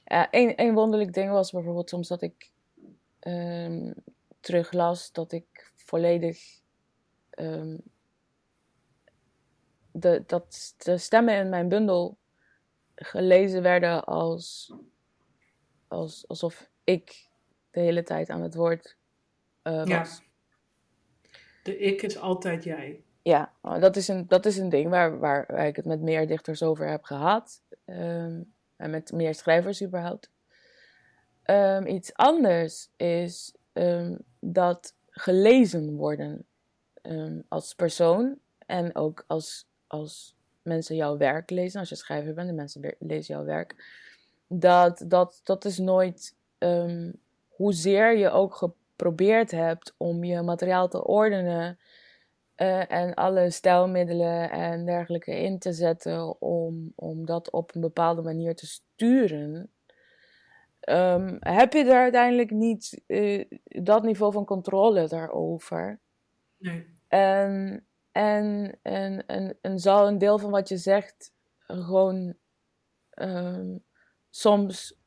[0.06, 2.52] Ja, een, wonderlijk ding was bijvoorbeeld soms dat ik
[3.28, 3.94] um,
[4.40, 5.53] teruglas dat ik
[5.94, 6.62] volledig.
[9.92, 12.18] de, dat de stemmen in mijn bundel
[12.96, 14.74] gelezen werden als,
[15.88, 17.30] als, alsof ik
[17.72, 18.98] de hele tijd aan het woord
[19.64, 19.88] uh, was.
[19.88, 20.08] Ja.
[21.64, 23.04] De ik is altijd jij.
[23.22, 26.28] Ja, dat is een, dat is een ding waar, waar, waar ik het met meer
[26.28, 27.62] dichters over heb gehad.
[27.86, 28.42] Ehm,
[28.76, 30.32] en met meer schrijvers überhaupt.
[31.46, 36.46] Um, iets anders is um, dat gelezen worden
[37.48, 42.56] als persoon en ook als, als mensen jouw werk lezen, als je schrijver bent en
[42.56, 43.76] mensen lezen jouw werk,
[44.48, 47.14] dat, dat, dat is nooit um,
[47.48, 51.80] hoezeer je ook geprobeerd hebt om je materiaal te ordenen
[52.58, 58.22] uh, en alle stijlmiddelen en dergelijke in te zetten om, om dat op een bepaalde
[58.22, 59.70] manier te sturen.
[60.90, 66.00] Um, heb je daar uiteindelijk niet uh, dat niveau van controle daarover?
[66.58, 66.86] Nee.
[67.08, 71.34] En en, en, en, en zal een deel van wat je zegt
[71.68, 72.34] gewoon
[73.16, 73.84] um,
[74.30, 74.98] soms,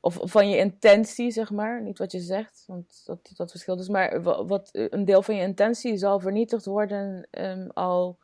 [0.00, 3.88] of van je intentie, zeg maar, niet wat je zegt, want dat, dat verschilt dus,
[3.88, 8.18] maar wat, een deel van je intentie zal vernietigd worden um, al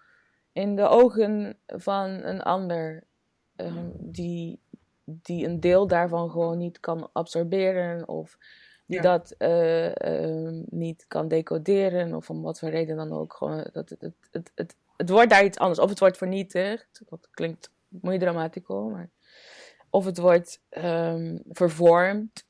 [0.53, 3.05] in de ogen van een ander,
[3.57, 4.61] um, die,
[5.07, 8.38] die een deel daarvan gewoon niet kan absorberen of
[8.86, 13.34] die dat uh, uh, niet kan decoderen of om wat voor reden dan ook.
[13.34, 15.78] Gewoon, dat, het, het, het, het, het wordt daar iets anders.
[15.78, 19.11] Of het wordt vernietigd, dat klinkt mooi dramatico, maar
[19.90, 22.44] of het wordt um, vervormd.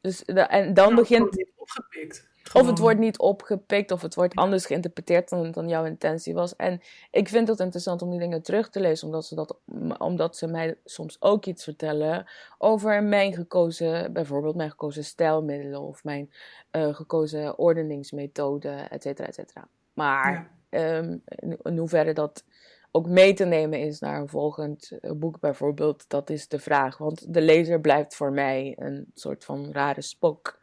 [0.00, 1.46] Dus, en dan begint.
[1.56, 2.30] Opgepikt.
[2.52, 6.56] Of het wordt niet opgepikt, of het wordt anders geïnterpreteerd dan, dan jouw intentie was.
[6.56, 6.80] En
[7.10, 9.56] ik vind het interessant om die dingen terug te lezen, omdat ze, dat,
[9.98, 12.26] omdat ze mij soms ook iets vertellen
[12.58, 16.32] over mijn gekozen, bijvoorbeeld mijn gekozen stijlmiddelen of mijn
[16.72, 19.68] uh, gekozen ordeningsmethode, et cetera, et cetera.
[19.92, 20.96] Maar ja.
[20.96, 22.44] um, in, in hoeverre dat
[22.90, 26.98] ook mee te nemen is naar een volgend eh, boek bijvoorbeeld, dat is de vraag.
[26.98, 30.58] Want de lezer blijft voor mij een soort van rare spok.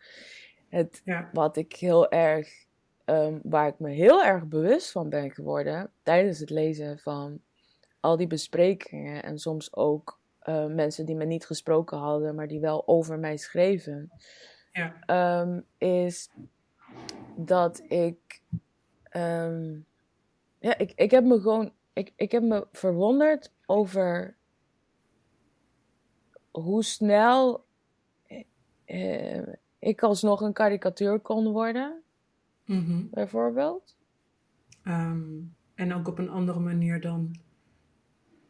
[0.69, 1.01] Het,
[1.33, 2.65] Wat ik heel erg,
[3.05, 7.41] um, waar ik me heel erg bewust van ben geworden tijdens het lezen van
[7.99, 12.59] al die besprekingen en soms ook uh, mensen die me niet gesproken hadden, maar die
[12.59, 14.11] wel over mij schreven,
[14.71, 15.41] ja.
[15.41, 16.29] um, is
[17.35, 18.41] dat ik,
[19.15, 19.85] um,
[20.59, 24.35] ja, ik, ik heb me gewoon, ik, ik heb me verwonderd over
[26.51, 27.65] hoe snel
[28.85, 29.47] uh,
[29.79, 32.01] ik alsnog een karikatuur kon worden,
[32.65, 33.95] mm bijvoorbeeld.
[34.87, 37.35] Um, en ook op een andere manier dan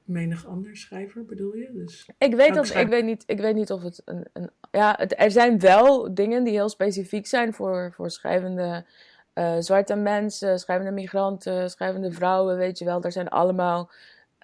[0.03, 1.71] menig ander schrijver, bedoel je?
[1.73, 4.25] Dus ik, weet dat, ik, weet niet, ik weet niet of het een.
[4.33, 8.85] een ja, het, er zijn wel dingen die heel specifiek zijn voor, voor schrijvende
[9.33, 13.03] uh, zwarte mensen, schrijvende migranten, schrijvende vrouwen, weet je wel.
[13.03, 13.91] Er zijn allemaal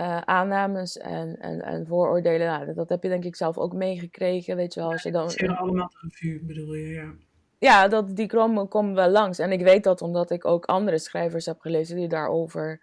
[0.02, 2.48] uh, aannames en, en, en vooroordelen.
[2.48, 4.92] Nou, dat, heb je denk ik zelf ook meegekregen, weet je wel.
[4.92, 7.14] Als je dan, allemaal revue, bedoel je, ja.
[7.60, 9.40] Ja, dat, die komen, komen wel langs.
[9.40, 12.82] En ik weet dat omdat ik ook andere schrijvers heb gelezen die daarover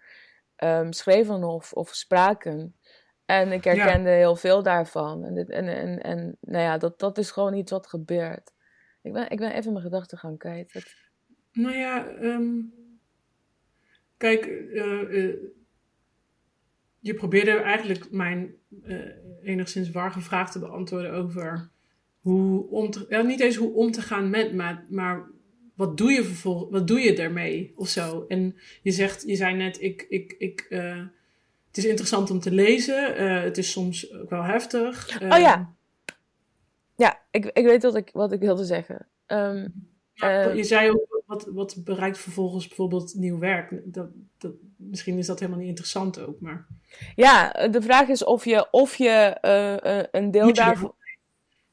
[0.63, 2.75] um, schreven of, of spraken.
[3.25, 5.23] En ik herkende heel veel daarvan.
[5.23, 8.53] En, dit, en, en, en nou ja, dat, dat is gewoon iets wat gebeurt.
[9.01, 10.81] Ik ben, ik ben even mijn gedachten gaan kijken.
[11.51, 12.73] Nou ja, um,
[14.17, 15.35] kijk, uh, uh,
[17.03, 18.99] je probeerde eigenlijk mijn uh,
[19.43, 21.69] enigszins warge vraag te beantwoorden over
[22.19, 25.27] hoe om te, ja, niet eens hoe om te gaan met, maar, maar
[25.75, 28.25] wat doe je vervolgens, wat doe je daarmee of zo?
[28.27, 31.05] En je zegt, je zei net, ik, ik, ik, uh,
[31.67, 35.21] het is interessant om te lezen, uh, het is soms ook wel heftig.
[35.21, 35.73] oh ja,
[36.95, 39.07] ja, ik, ik weet wat ik, wat ik wilde zeggen.
[39.27, 39.73] Um,
[40.55, 43.81] je zei ook, wat, wat bereikt vervolgens bijvoorbeeld nieuw werk?
[43.85, 44.53] Dat, dat,
[44.89, 46.67] misschien is dat helemaal niet interessant ook, maar...
[47.15, 50.95] Ja, de vraag is of je, of je uh, een deel daarvan...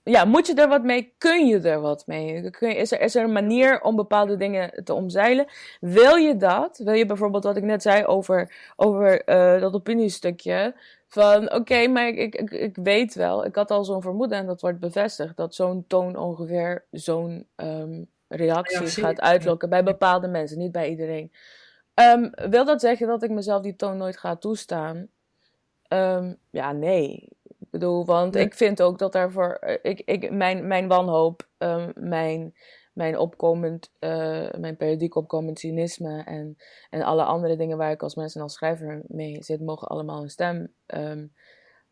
[0.02, 1.14] Ja, moet je er wat mee?
[1.18, 2.50] Kun je er wat mee?
[2.50, 5.46] Kun je, is, er, is er een manier om bepaalde dingen te omzeilen?
[5.80, 6.78] Wil je dat?
[6.78, 10.74] Wil je bijvoorbeeld wat ik net zei over, over uh, dat opiniestukje?
[11.06, 14.61] Van oké, maar ik, ik, ik weet wel, ik had al zo'n vermoeden en dat
[14.61, 20.72] wordt bevestigd, dat zo'n toon ongeveer zo'n um, reacties gaat uitlokken bij bepaalde mensen, niet
[20.72, 21.32] bij iedereen.
[22.01, 25.09] Um, wil dat zeggen dat ik mezelf die toon nooit ga toestaan?
[25.88, 27.28] Um, ja, nee.
[27.42, 29.53] Ik bedoel, want ik vind ook dat daarvoor.
[29.53, 31.48] Eh, ik, ik, mijn, mijn wanhoop,
[31.94, 32.55] mijn
[32.92, 36.57] mijn opkomend, uh, mijn periodiek opkomend cynisme en,
[36.90, 40.22] en alle andere dingen waar ik als mens en als schrijver mee zit, mogen allemaal
[40.22, 40.74] een stem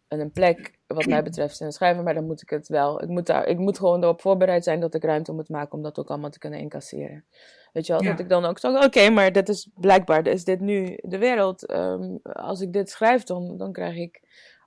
[0.09, 2.02] een plek, wat mij betreft, in een schrijver.
[2.02, 4.80] Maar dan moet ik het wel, ik moet, daar, ik moet gewoon erop voorbereid zijn
[4.80, 7.24] dat ik ruimte moet maken om dat ook allemaal te kunnen incasseren.
[7.72, 10.61] Weet je wel, dat ik dan ook zeg, oké, maar dit is blijkbaar, is dit
[10.61, 11.70] nu de wereld.
[11.70, 14.20] Um, als ik dit schrijf, dan, dan krijg ik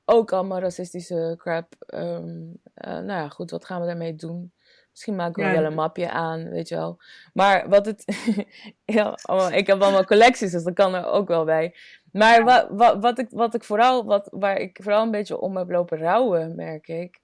[0.06, 1.76] ook allemaal racistische crap.
[1.94, 4.52] Um, uh, nou ja, goed, wat gaan we daarmee doen?
[4.92, 7.02] Misschien maken we wel een mapje aan, weet je wel.
[7.34, 8.04] Maar wat het.
[8.86, 9.18] ja,
[9.52, 11.76] ik heb allemaal collecties, dus dat kan er ook wel bij.
[12.12, 15.58] Maar wat, wat, wat, ik, wat ik vooral, wat, waar ik vooral een beetje om
[15.58, 17.20] heb lopen rouwen, merk ik,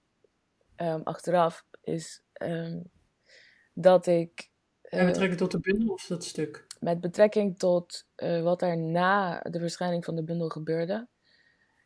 [0.76, 2.90] um, achteraf, is um,
[3.72, 4.50] dat ik.
[4.90, 6.66] Uh, met betrekking tot de bundel of dat stuk?
[6.80, 11.08] Met betrekking tot uh, wat er na de verschijning van de bundel gebeurde.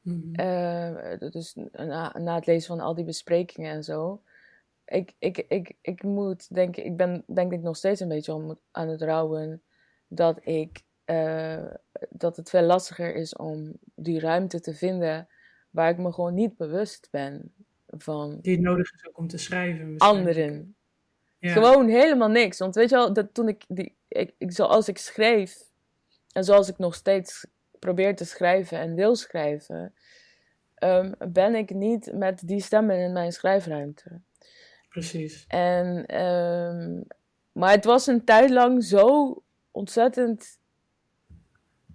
[0.02, 0.46] Mm -hmm.
[0.46, 4.22] uh, dus na, na het lezen van al die besprekingen en zo
[4.92, 8.58] ik, ik, ik, ik moet denk ik ben denk ik nog steeds een beetje om,
[8.70, 9.62] aan het rouwen
[10.08, 11.64] dat ik uh,
[12.10, 15.28] dat het veel lastiger is om die ruimte te vinden
[15.70, 17.52] waar ik me gewoon niet bewust ben
[17.86, 18.38] van.
[18.40, 19.94] Die nodig is ook om te schrijven.
[19.98, 20.74] Anderen.
[21.38, 21.52] Ja.
[21.52, 22.58] Gewoon helemaal niks.
[22.58, 25.58] Want weet je wel, dat toen ik, die, ik, ik, zoals ik schreef
[26.32, 27.46] en zoals ik nog steeds
[27.78, 29.94] probeer te schrijven en wil schrijven,
[30.78, 34.20] um, ben ik niet met die stemmen in mijn schrijfruimte.
[34.88, 35.44] Precies.
[35.48, 37.04] En, um,
[37.52, 39.36] maar het was een tijd lang zo
[39.70, 40.58] ontzettend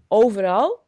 [0.08, 0.86] overal.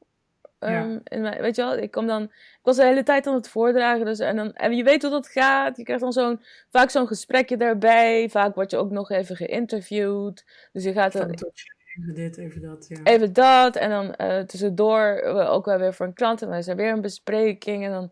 [0.59, 1.41] Um, ja.
[1.41, 4.19] weet je wel, ik kom dan, ik was de hele tijd aan het voordragen, dus
[4.19, 5.77] en dan, en je weet hoe dat gaat.
[5.77, 8.29] Je krijgt dan zo'n, vaak zo'n gesprekje daarbij.
[8.29, 10.45] Vaak word je ook nog even geïnterviewd.
[10.71, 11.29] Dus je gaat dan.
[11.29, 13.03] Even dit, even dat, ja.
[13.03, 16.41] Even dat, en dan uh, tussendoor ook wel weer voor een klant.
[16.41, 17.85] En dan is er weer een bespreking.
[17.85, 18.11] En dan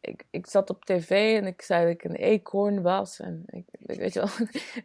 [0.00, 3.20] ik, ik zat op tv en ik zei dat ik een eekhoorn was.
[3.20, 4.30] En ik, weet je wel.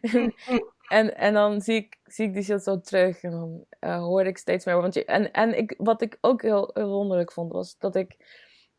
[0.88, 4.26] en, en dan zie ik, zie ik die shit zo terug en dan uh, hoor
[4.26, 4.80] ik steeds meer.
[4.80, 8.16] Want je, en en ik, wat ik ook heel, heel wonderlijk vond, was dat ik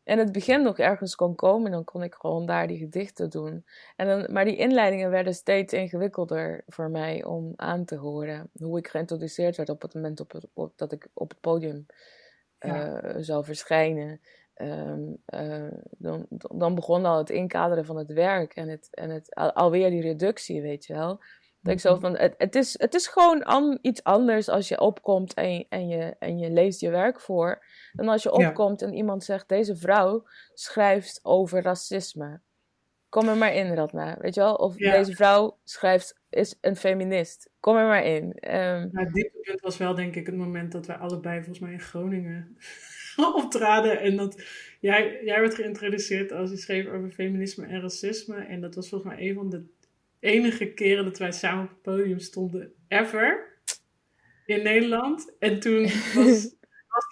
[0.04, 1.66] in het begin nog ergens kon komen.
[1.66, 3.64] En dan kon ik gewoon daar die gedichten doen.
[3.96, 8.50] En dan, maar die inleidingen werden steeds ingewikkelder voor mij om aan te horen.
[8.58, 11.86] Hoe ik geïntroduceerd werd op het moment op, op dat ik op het podium
[12.60, 14.20] uh, zou verschijnen.
[14.62, 19.34] Um, uh, dan, dan begon al het inkaderen van het werk en, het, en het,
[19.34, 21.20] al, alweer die reductie, weet je wel.
[21.66, 22.00] Dat ik zo mhm.
[22.00, 25.66] van, het, het, is, het is gewoon an, iets anders als je opkomt en, je,
[25.68, 29.48] en, je, en je leest je werk voor, dan als je opkomt en iemand zegt,
[29.48, 32.40] deze vrouw schrijft over racisme.
[33.08, 34.54] Kom er maar in, Radna, weet je wel?
[34.54, 37.50] Of deze vrouw schrijft, is een feminist.
[37.60, 38.24] Kom er maar in.
[38.24, 41.72] Um, nou, dit punt was wel denk ik het moment dat wij allebei volgens mij
[41.72, 42.56] in Groningen
[43.42, 44.00] optraden.
[44.00, 44.42] En dat
[44.80, 48.36] jij, jij werd geïntroduceerd als je schreef over feminisme en racisme.
[48.36, 49.64] En dat was volgens mij een van de
[50.20, 53.54] enige keren dat wij samen op het podium stonden ever
[54.46, 55.34] in Nederland.
[55.38, 55.82] En toen
[56.14, 56.50] was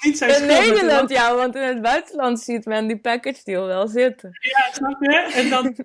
[0.05, 3.89] niet zijn In Nederland, ja, want in het buitenland ziet men die package deal wel
[3.89, 4.31] zitten.
[4.41, 5.33] Ja, snap je?
[5.35, 5.77] En dan,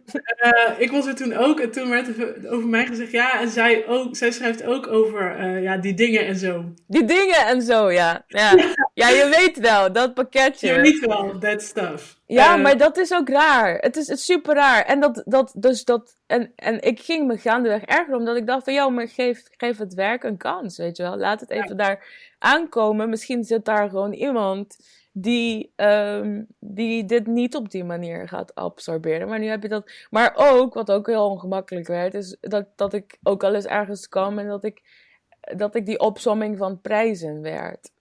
[0.44, 3.50] uh, ik was er toen ook, en toen werd er over mij gezegd, ja, en
[3.50, 6.74] zij, ook, zij schrijft ook over uh, ja, die dingen en zo.
[6.88, 8.24] Die dingen en zo, ja.
[8.28, 8.56] Ja,
[8.94, 10.68] ja je weet wel, dat pakketje.
[10.68, 12.19] Je weet wel, that stuff.
[12.34, 13.78] Ja, uh, maar dat is ook raar.
[13.78, 14.86] Het is, het is super raar.
[14.86, 18.64] En, dat, dat, dus dat, en, en ik ging me gaandeweg erger omdat ik dacht
[18.64, 21.18] van, joh, maar geef, geef het werk een kans, weet je wel.
[21.18, 21.76] Laat het even ja.
[21.76, 22.06] daar
[22.40, 23.10] aankomen.
[23.10, 24.78] Misschien zit daar gewoon iemand
[25.12, 29.28] die, um, die dit niet op die manier gaat absorberen.
[29.28, 29.92] Maar nu heb je dat.
[30.10, 34.10] Maar ook, wat ook heel ongemakkelijk werd, is dat, dat ik ook al eens ergens
[34.10, 34.82] kwam en dat ik,
[35.40, 37.92] dat ik die opsomming van prijzen werd.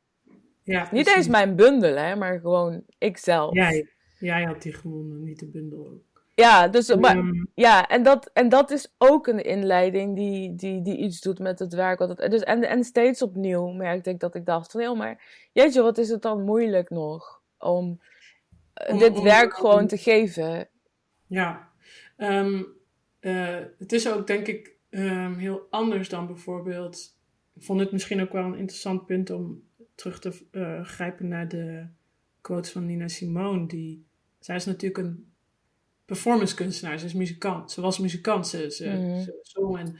[0.62, 3.54] Ja, niet eens mijn bundel, hè, maar gewoon ikzelf.
[3.54, 6.02] Jij, jij had die gewonnen, niet de bundel.
[6.34, 10.82] Ja, dus, maar, ehm, ja en, dat, en dat is ook een inleiding die, die,
[10.82, 11.98] die iets doet met het werk.
[11.98, 15.48] Wat het, dus, en, en steeds opnieuw merkte ik dat ik dacht van, heel maar
[15.52, 18.00] jeetje, wat is het dan moeilijk nog om,
[18.90, 20.68] uh, dit werk gewoon te geven.
[21.26, 21.68] Ja,
[22.16, 22.66] um,
[23.20, 27.16] uh, het is ook denk ik um, heel anders dan bijvoorbeeld,
[27.54, 29.62] ik vond het misschien ook wel een interessant punt om
[29.94, 31.86] terug te uh, grijpen naar de
[32.40, 33.66] quotes van Nina Simone.
[33.66, 34.06] Die,
[34.48, 35.32] zij is natuurlijk een
[36.04, 36.98] performance kunstenaar.
[36.98, 37.70] Ze is muzikant.
[37.70, 38.46] Ze was muzikant.
[38.48, 39.20] Ze, ze, mm.
[39.20, 39.96] ze zong en...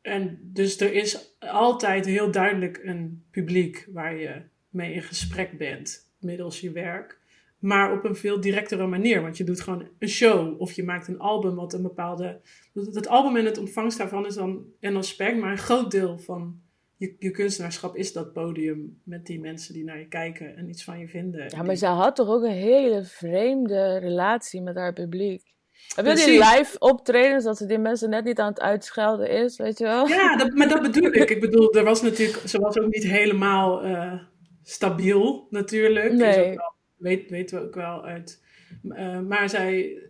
[0.00, 6.12] En dus er is altijd heel duidelijk een publiek waar je mee in gesprek bent
[6.18, 7.20] middels je werk.
[7.58, 9.22] maar op een veel directere manier.
[9.22, 12.40] Want je doet gewoon een show of je maakt een album wat een bepaalde.
[12.72, 16.61] Het album en het ontvangst daarvan is dan een aspect, maar een groot deel van
[17.02, 20.84] je, je kunstenaarschap is dat podium met die mensen die naar je kijken en iets
[20.84, 21.48] van je vinden.
[21.48, 25.50] Ja, maar ze had toch ook een hele vreemde relatie met haar publiek.
[25.94, 29.56] Heb je die live optredens, dat ze die mensen net niet aan het uitschelden is,
[29.56, 30.08] weet je wel?
[30.08, 31.30] Ja, dat, maar dat bedoel ik.
[31.30, 34.22] Ik bedoel, er was natuurlijk, ze was ook niet helemaal uh,
[34.62, 36.12] stabiel, natuurlijk.
[36.12, 36.56] Nee.
[36.56, 38.42] Wel, weet, weten we ook wel uit.
[38.84, 40.02] Uh, maar zij,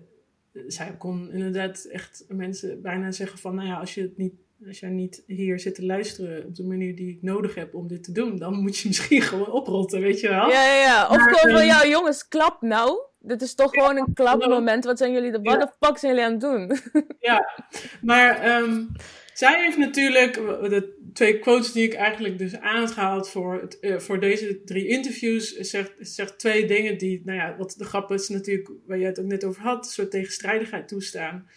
[0.66, 4.34] zij kon inderdaad echt mensen bijna zeggen van, nou ja, als je het niet
[4.66, 7.88] als jij niet hier zit te luisteren op de manier die ik nodig heb om
[7.88, 10.50] dit te doen, dan moet je misschien gewoon oprotten, weet je wel?
[10.50, 11.08] Ja, ja, ja.
[11.08, 13.00] Of gewoon van, ehm, ja, jongens, klap nou.
[13.18, 14.84] Dit is toch gewoon een klapmoment.
[14.84, 16.78] Wat zijn jullie, de, wat de fuck zijn jullie aan het doen?
[17.28, 17.62] Ja,
[18.00, 18.90] maar um,
[19.34, 24.20] zij heeft natuurlijk, de twee quotes die ik eigenlijk dus aangehaald voor, het, uh, voor
[24.20, 28.70] deze drie interviews, zegt, zegt twee dingen die, nou ja, wat de grap is natuurlijk,
[28.86, 31.48] waar jij het ook net over had, een soort tegenstrijdigheid toestaan.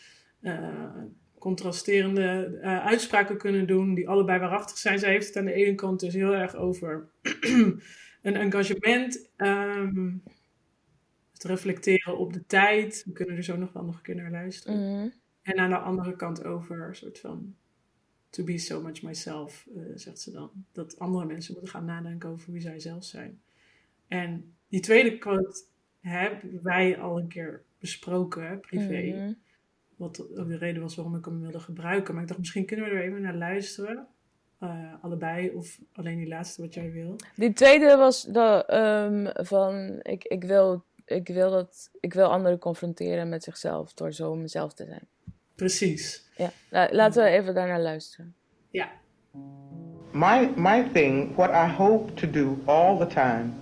[0.41, 0.89] Uh,
[1.46, 5.00] contrasterende uh, uitspraken kunnen doen, die allebei waarachtig zijn.
[5.00, 7.10] Zij heeft het aan de ene kant dus heel erg over
[8.22, 10.24] een engagement, um,
[11.34, 13.04] het reflecteren op de tijd.
[13.06, 14.78] We kunnen er zo nog wel nog een keer naar luisteren.
[14.78, 15.10] Mhm.
[15.41, 17.56] En aan de andere kant over een soort van
[18.30, 20.52] to be so much myself, uh, zegt ze dan.
[20.72, 23.41] Dat andere mensen moeten gaan nadenken over wie zij zelf zijn.
[24.08, 25.64] En die tweede quote
[26.00, 29.02] hebben wij al een keer besproken, privé.
[29.02, 29.34] Mhm.
[29.96, 32.14] Wat ook de reden was waarom ik hem wilde gebruiken.
[32.14, 34.08] Maar ik dacht, misschien kunnen we er even naar luisteren.
[34.64, 37.16] Uh, allebei, of alleen die laatste wat jij wil.
[37.36, 42.60] Die tweede was de, um, van, ik, ik, wil, ik, wil dat, ik wil anderen
[42.60, 45.08] confronteren met zichzelf door zo mezelf te zijn.
[45.56, 46.30] Precies.
[46.38, 46.52] Ja,
[46.91, 48.36] laten we even daarnaar luisteren.
[48.70, 48.89] Ja.
[50.12, 53.54] My, my thing, what I hope to do all the time,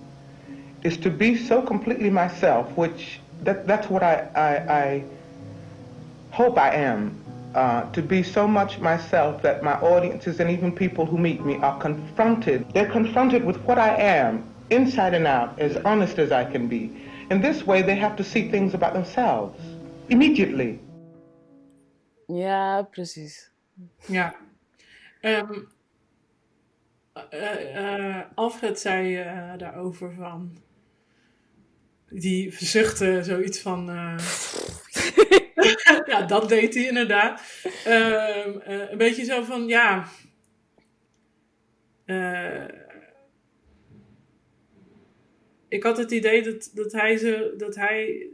[0.80, 5.04] is to be so completely myself, which that, that's what I, I, I
[6.34, 7.16] hope I am
[7.54, 11.54] uh, to be so much myself that my audiences and even people who meet me
[11.58, 12.66] are confronted.
[12.74, 16.90] They're confronted with what I am, inside and out, as honest as I can be.
[17.30, 19.56] In this way, they have to see things about themselves
[20.08, 20.80] immediately.
[22.28, 23.50] Ja, precies.
[24.08, 24.34] Ja.
[25.22, 25.68] Um,
[27.12, 30.56] uh, uh, Alfred zei uh, daarover van.
[32.08, 33.86] Die verzuchtte zoiets van.
[36.06, 37.42] ja, dat deed hij inderdaad.
[37.86, 40.08] Uh, uh, een beetje zo van, ja.
[42.06, 42.68] Uh,
[45.68, 48.28] ik had het idee dat, dat hij, ze, dat hij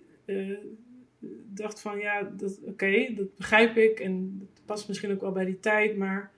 [1.47, 4.01] dacht van, ja, oké, okay, dat begrijp ik.
[4.01, 6.31] En dat past misschien ook wel bij die tijd, maar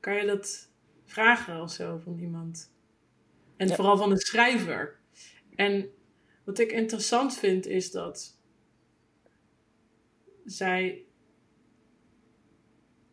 [0.00, 0.70] kan je dat
[1.04, 2.70] vragen of zo van iemand?
[3.56, 3.74] En ja.
[3.74, 4.98] vooral van een schrijver.
[5.54, 5.90] En
[6.46, 8.38] wat ik interessant vind is dat
[10.44, 11.04] zij,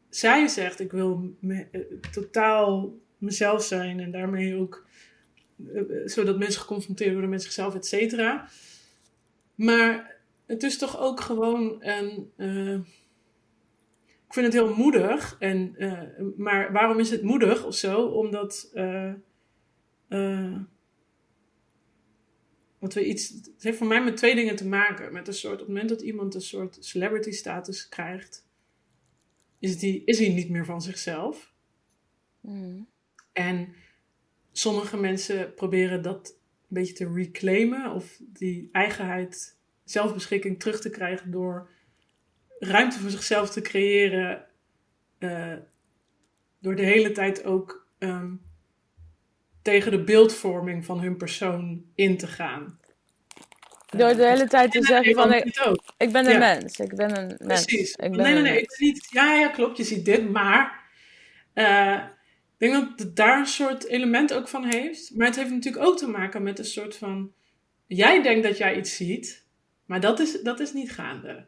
[0.10, 1.82] zij zegt: Ik wil me, uh,
[2.12, 4.86] totaal mezelf zijn en daarmee ook
[5.58, 8.48] uh, zodat mensen geconfronteerd worden met zichzelf, et cetera.
[9.56, 10.16] Maar
[10.46, 12.32] het is toch ook gewoon een.
[14.28, 15.36] Ik vind het heel moedig.
[15.40, 15.76] En,
[16.38, 18.06] maar waarom is het moedig of zo?
[18.06, 18.72] Omdat
[22.84, 25.14] wat we iets, het heeft voor mij met twee dingen te maken.
[25.14, 28.48] Met een soort, op het moment dat iemand een soort celebrity status krijgt,
[29.60, 31.54] is, die, is hij niet meer van zichzelf.
[32.40, 32.88] Mm.
[33.32, 33.74] En
[34.52, 41.32] sommige mensen proberen dat een beetje te reclaimen of die eigenheid, zelfbeschikking terug te krijgen
[41.32, 41.70] door
[42.60, 44.46] ruimte voor zichzelf te creëren.
[45.20, 45.58] Uh,
[46.60, 48.42] door de hele tijd ook um,
[49.64, 52.80] tegen de beeldvorming van hun persoon in te gaan.
[53.90, 55.44] Door de hele tijd te zeggen van, ik,
[55.98, 56.38] ik ben een ja.
[56.38, 57.66] mens, ik ben een mens.
[57.66, 57.92] Precies.
[57.92, 60.84] Ik ben nee, nee, nee, ik zie ja, ja, klopt, je ziet dit, maar
[61.54, 62.04] uh,
[62.58, 65.16] ik denk dat het daar een soort element ook van heeft.
[65.16, 67.34] Maar het heeft natuurlijk ook te maken met een soort van,
[67.88, 69.48] jij denkt dat jij iets ziet,
[69.86, 71.46] maar dat is, dat is niet gaande.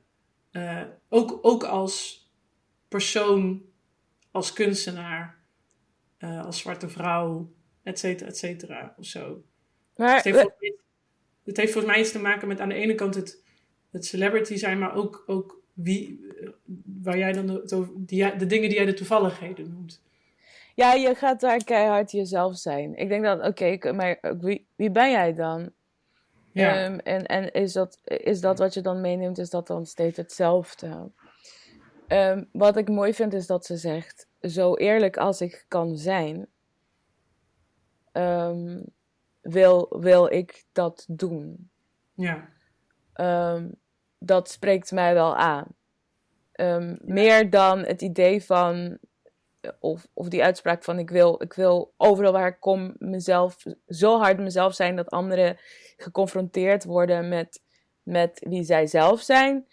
[0.52, 2.26] Uh, ook, ook als
[2.88, 3.62] persoon,
[4.32, 5.44] als kunstenaar,
[6.20, 7.55] uh, als zwarte vrouw,
[7.86, 9.44] et cetera, et cetera, of zo.
[9.96, 10.52] Maar, het, heeft
[11.44, 13.44] het heeft volgens mij iets te maken met aan de ene kant het,
[13.92, 16.26] het celebrity zijn, maar ook, ook wie,
[17.02, 20.04] waar jij dan de, die, de dingen die jij de toevalligheden noemt.
[20.76, 22.96] Ja, je gaat daar keihard jezelf zijn.
[22.96, 25.72] Ik denk dat, oké, okay, maar wie, wie ben jij dan?
[26.52, 26.86] Ja.
[26.86, 30.18] Um, en en is, dat, is dat wat je dan meeneemt, is dat dan steeds
[30.18, 31.12] hetzelfde?
[32.08, 36.48] Um, wat ik mooi vind is dat ze zegt, zo eerlijk als ik kan zijn,
[38.18, 38.84] um,
[39.42, 41.70] wil, wil ik dat doen.
[42.14, 42.50] Ja.
[43.14, 43.70] Ehm,
[44.18, 45.68] dat spreekt mij wel aan.
[46.52, 48.98] Ehm, meer dan het idee van,
[49.80, 54.20] of, of die uitspraak van ik wil, ik wil overal waar ik kom mezelf, zo
[54.20, 55.58] hard mezelf zijn dat anderen
[55.98, 57.62] geconfronteerd worden met,
[58.04, 59.68] met wie zij zelf zijn.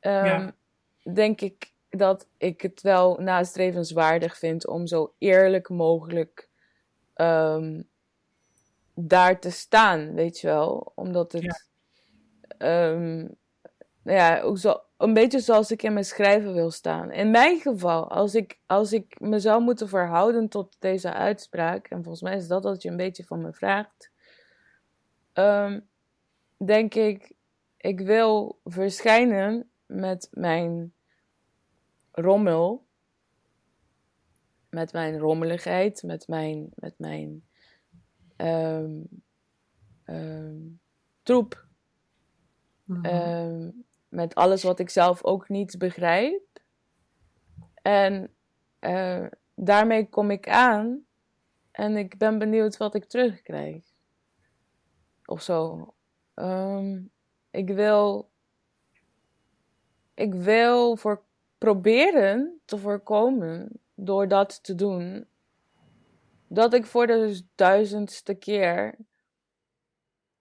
[0.00, 0.50] Ehm,
[1.14, 6.48] denk ik dat ik het wel nastrevenswaardig vind om zo eerlijk mogelijk
[7.16, 7.82] ehm,
[8.94, 10.92] daar te staan, weet je wel.
[10.94, 11.42] Omdat het,
[12.58, 13.36] ja, um,
[14.02, 17.10] ja ook zo, een beetje zoals ik in mijn schrijven wil staan.
[17.10, 22.02] In mijn geval, als ik, als ik me zou moeten verhouden tot deze uitspraak, en
[22.02, 24.10] volgens mij is dat wat je een beetje van me vraagt,
[26.56, 27.32] denk ik,
[27.76, 30.92] ik wil verschijnen met mijn
[32.12, 32.85] rommel,
[34.70, 37.44] met mijn rommeligheid, met mijn, met mijn
[38.36, 39.08] um,
[40.04, 40.80] um,
[41.22, 41.66] troep,
[42.84, 43.84] mm -hmm.
[44.08, 46.42] met alles wat ik zelf ook niet begrijp.
[47.82, 48.34] En
[48.80, 51.06] uh, daarmee kom ik aan
[51.70, 53.82] en ik ben benieuwd wat ik terugkrijg.
[55.24, 55.94] Of zo.
[56.34, 57.10] Um,
[57.50, 58.30] ik wil.
[60.14, 61.22] Ik wil voor
[61.58, 65.26] proberen te voorkomen door dat te doen,
[66.48, 68.94] dat ik voor de duizendste keer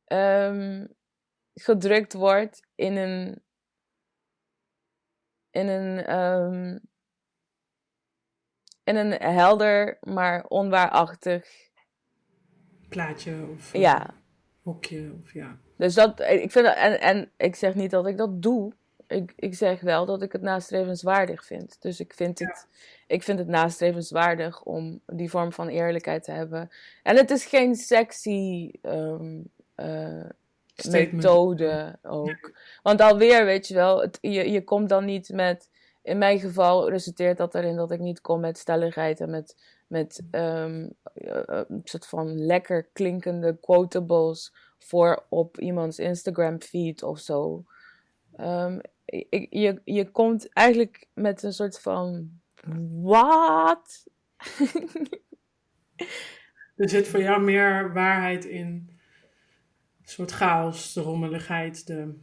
[0.07, 0.95] um,
[1.53, 3.43] gedrukt word in een
[5.51, 6.81] in een um,
[8.83, 11.69] in een helder maar onwaarachtig
[12.89, 14.13] plaatje of ja.
[14.61, 15.57] hokje of ja.
[15.77, 18.73] Dus dat ik vind en en ik zeg niet dat ik dat doe
[19.07, 21.81] ik, ik zeg wel dat ik het nastrevenswaardig vind.
[21.81, 22.67] Dus ik vind, het,
[23.07, 26.69] ik vind het nastrevenswaardig om die vorm van eerlijkheid te hebben.
[27.03, 30.25] En het is geen sexy um, uh,
[30.89, 32.57] methode ook.
[32.83, 35.69] Want alweer, weet je wel, het, je, je komt dan niet met.
[36.01, 40.23] In mijn geval resulteert dat erin dat ik niet kom met stelligheid en met, met
[40.31, 47.63] um, een soort van lekker klinkende quotables voor op iemands Instagram feed of zo.
[48.39, 48.81] Um,
[49.49, 52.39] je, je komt eigenlijk met een soort van.
[53.01, 54.07] Wat?
[56.75, 58.65] er zit voor jou meer waarheid in.
[60.01, 62.19] Een soort chaos, de rommeligheid, de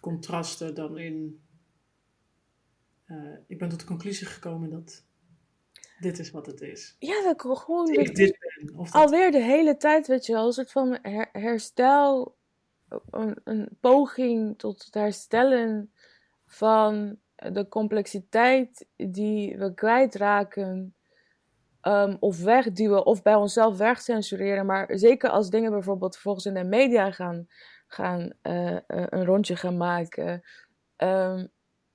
[0.00, 1.42] contrasten dan in.
[3.06, 5.04] Uh, ik ben tot de conclusie gekomen dat
[6.02, 6.96] dit is wat het is.
[6.98, 7.92] Ja, dat ik gewoon.
[7.92, 8.78] Dat ik dit ben.
[8.78, 12.36] Of alweer de hele tijd, weet je wel, een soort van her herstel.
[13.10, 15.92] Een, een, poging tot het herstellen
[16.52, 20.94] van de complexiteit die we kwijtraken.
[21.82, 24.66] Um, of wegduwen of bij onszelf wegcensureren.
[24.66, 27.46] Maar zeker als dingen bijvoorbeeld vervolgens in de media gaan,
[27.86, 30.42] gaan uh, een rondje gaan maken.
[30.96, 31.48] Um,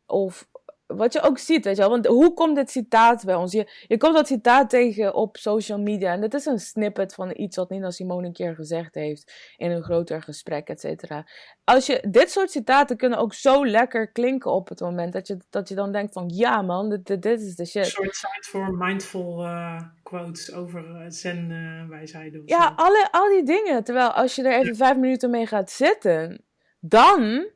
[0.06, 0.50] of
[0.88, 1.90] wat je ook ziet, weet je wel.
[1.90, 3.52] Want hoe komt dit citaat bij ons?
[3.52, 6.12] Je, je komt dat citaat tegen op social media.
[6.12, 9.54] En dit is een snippet van iets wat Nina Simone een keer gezegd heeft.
[9.58, 11.28] In een groter gesprek, et cetera.
[11.64, 15.14] Als je, dit soort citaten kunnen ook zo lekker klinken op het moment.
[15.14, 17.86] Dat je, dat je dan denkt van, ja man, dit, dit, dit is de shit.
[17.86, 22.42] Een soort site voor mindful uh, quotes over uh, zen uh, wijsheden.
[22.46, 23.84] Ja, alle, al die dingen.
[23.84, 26.46] Terwijl als je er even vijf minuten mee gaat zitten,
[26.80, 27.50] dan...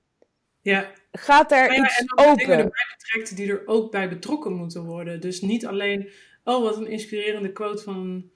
[0.62, 2.38] Ja gaat er ja, iets en open.
[2.38, 5.22] dingen erbij betrekt die er ook bij betrokken moeten worden.
[5.22, 6.09] Dus niet alleen,
[6.43, 8.30] oh wat een inspirerende quote van,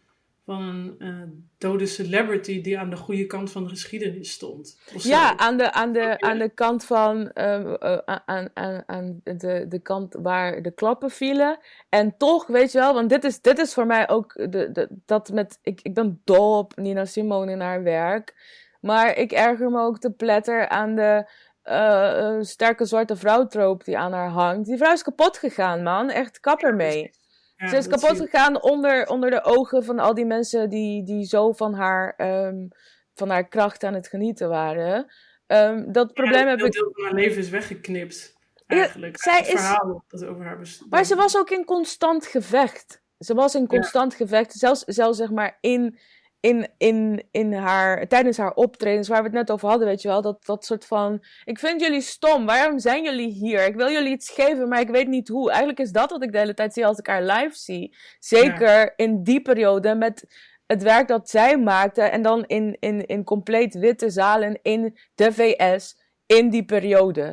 [0.46, 1.22] van een uh,
[1.58, 4.80] dode celebrity die aan de goede kant van de geschiedenis stond.
[4.98, 9.66] Ja, aan de, aan, de, aan de kant van, uh, uh, aan, aan, aan de,
[9.68, 11.60] de kant waar de klappen vielen.
[11.90, 14.88] En toch, weet je wel, want dit is, dit is voor mij ook de, de,
[15.06, 18.34] dat met, ik, ik ben dol op Nina Simone in haar werk.
[18.82, 21.30] Maar ik erger me ook te pletter aan de
[21.66, 24.66] uh, sterke zwarte vrouw die aan haar hangt.
[24.66, 26.10] Die vrouw is kapot gegaan, man.
[26.10, 27.12] Echt kapper mee.
[27.56, 31.52] Ze is kapot gegaan onder, onder de ogen van al die mensen die, die zo
[31.52, 32.68] van haar, um,
[33.14, 35.12] van haar kracht aan het genieten waren.
[35.48, 36.72] Um, dat probleem heb ik.
[36.72, 38.38] deel van haar leven is weggeknipt.
[38.68, 39.16] Eigenlijk.
[39.24, 40.20] Ja, zij het verhaal is...
[40.20, 40.90] dat over haar bestaat.
[40.90, 43.02] Maar ze was ook in constant gevecht.
[43.18, 44.54] Ze was in constant gevecht.
[44.54, 46.00] Zelfs, zelfs zeg maar in
[46.46, 50.08] in, in, in haar, tijdens haar optredens, waar we het net over hadden, weet je
[50.08, 53.66] wel, dat, dat soort van, ik vind jullie stom, waarom zijn jullie hier?
[53.66, 55.50] Ik wil jullie iets geven, maar ik weet niet hoe.
[55.50, 57.96] Eigenlijk is dat wat ik de hele tijd zie als ik haar live zie.
[58.20, 60.26] Zeker in die periode met
[60.66, 65.34] het werk dat zij maakte en dan in, in, in compleet witte zalen in de
[65.34, 67.24] VS in die periode.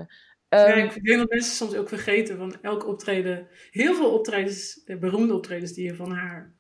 [0.49, 4.83] Um, ja, ik denk dat mensen soms ook vergeten van elk optreden, heel veel optredens,
[5.01, 6.53] beroemde optredens die je van haar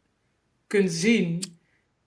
[0.66, 1.60] kunt zien,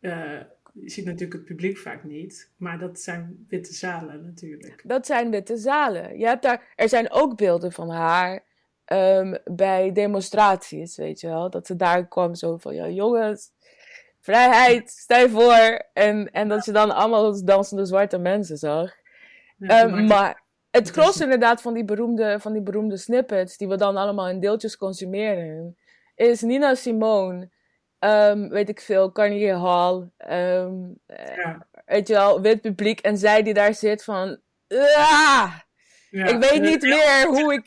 [0.05, 0.39] uh,
[0.73, 4.81] je ziet natuurlijk het publiek vaak niet, maar dat zijn witte zalen natuurlijk.
[4.85, 6.17] Dat zijn witte zalen.
[6.17, 8.43] Je hebt daar, er zijn ook beelden van haar
[8.85, 11.49] ehm, bij demonstraties, weet je wel.
[11.49, 13.51] Dat ze daar kwam zo van, ja jongens,
[14.19, 15.85] vrijheid, stel voor.
[15.93, 18.93] En, en dat je dan allemaal dansende zwarte mensen zag.
[19.59, 23.97] Ehm, maar het gros inderdaad van die, beroemde, van die beroemde snippets, die we dan
[23.97, 25.77] allemaal in deeltjes consumeren,
[26.15, 27.49] is Nina Simone
[27.99, 30.09] um, weet ik veel, Carnegie Hall.
[30.29, 31.67] Um, ja.
[31.85, 32.99] Weet je wel, wit publiek.
[32.99, 34.39] En zij die daar zit van...
[34.67, 35.65] Ja,
[36.23, 37.63] ik weet niet meer hoe ik...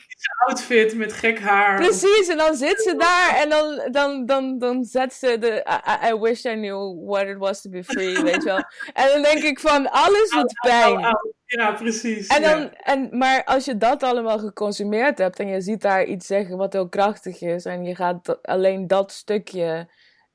[0.47, 1.75] outfit met gek haar.
[1.75, 5.79] Precies, en dan zit ze daar en dan, dan, dan, dan zet ze de...
[6.03, 8.63] I, I wish I knew what it was to be free, weet je wel.
[8.93, 11.17] En dan denk ik van, alles doet pijn.
[11.45, 12.27] Ja, precies.
[12.27, 16.27] En dan, en, maar als je dat allemaal geconsumeerd hebt en je ziet daar iets
[16.27, 19.89] zeggen wat heel krachtig is en je gaat alleen dat stukje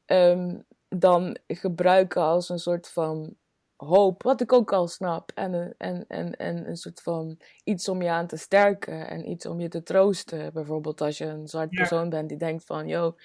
[0.07, 3.37] um, dan gebruiken als een soort van
[3.77, 5.33] hoop, wat ik ook al snap.
[5.35, 9.47] En, en, en, en een soort van iets om je aan te sterken en iets
[9.47, 10.53] om je te troosten.
[10.53, 13.17] Bijvoorbeeld als je een zwart persoon bent die denkt van, yo,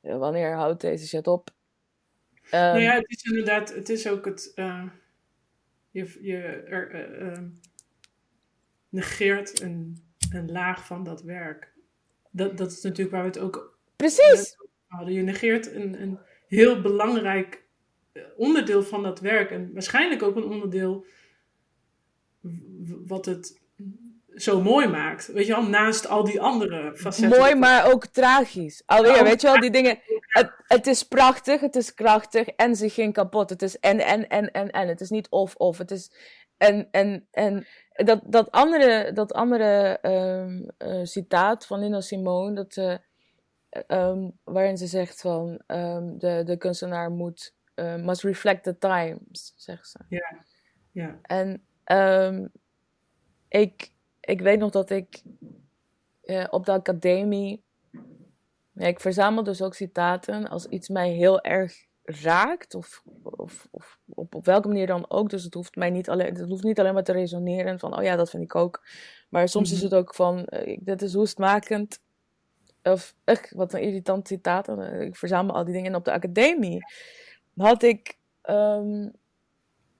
[0.00, 1.50] wanneer houdt deze shit op?
[2.46, 4.88] Um, nou ja, het is inderdaad, het is ook het, uh,
[5.90, 7.38] je, je er, uh,
[8.88, 11.74] negeert een, een laag van dat werk.
[12.30, 14.56] Dat, dat is natuurlijk waar we het ook Precies.
[14.86, 15.14] hadden.
[15.14, 17.64] Je negeert een, een heel belangrijk
[18.12, 19.50] eh, onderdeel van dat werk.
[19.50, 21.04] En waarschijnlijk ook een onderdeel
[23.06, 23.60] wat het
[24.36, 25.26] zo mooi maakt.
[25.32, 27.38] Weet je wel, naast al die andere facetten.
[27.38, 28.82] Mooi, maar ook tragisch.
[28.86, 29.98] Alweer, weet je wel, die dingen.
[30.26, 33.50] Het, het, is prachtig, het is krachtig en ze ging kapot.
[33.50, 34.88] Het is en, en, en, en, en.
[34.88, 35.78] Het is niet of, of.
[35.78, 36.10] Het is.
[36.56, 42.76] En, en, en dat, dat andere, dat andere um, uh, citaat van Nina Simone, dat.
[42.76, 42.94] Uh,
[43.88, 49.52] um, waarin ze zegt van um, de, de kunstenaar moet uh, must reflect the times,
[49.56, 49.98] zegt ze.
[50.08, 50.44] Ja.
[50.92, 51.18] ja.
[51.22, 51.62] En
[53.48, 55.22] ik, ik weet nog dat ik
[56.24, 57.64] uh, op de academie.
[58.72, 63.98] Ja, ik verzamel dus ook citaten als iets mij heel erg raakt, of, of, of
[64.08, 65.30] op, op welke manier dan ook.
[65.30, 68.02] Dus het hoeft, mij niet alleen, het hoeft niet alleen maar te resoneren van, oh
[68.02, 68.86] ja, dat vind ik ook.
[69.28, 69.84] Maar soms is mhm.
[69.84, 72.00] het ook van, uh, dit is hoestmakend.
[72.92, 74.68] Of, ugh, wat een irritant citaat.
[75.00, 76.84] Ik verzamel al die dingen op de academie.
[77.56, 78.18] Had ik
[78.50, 79.12] um,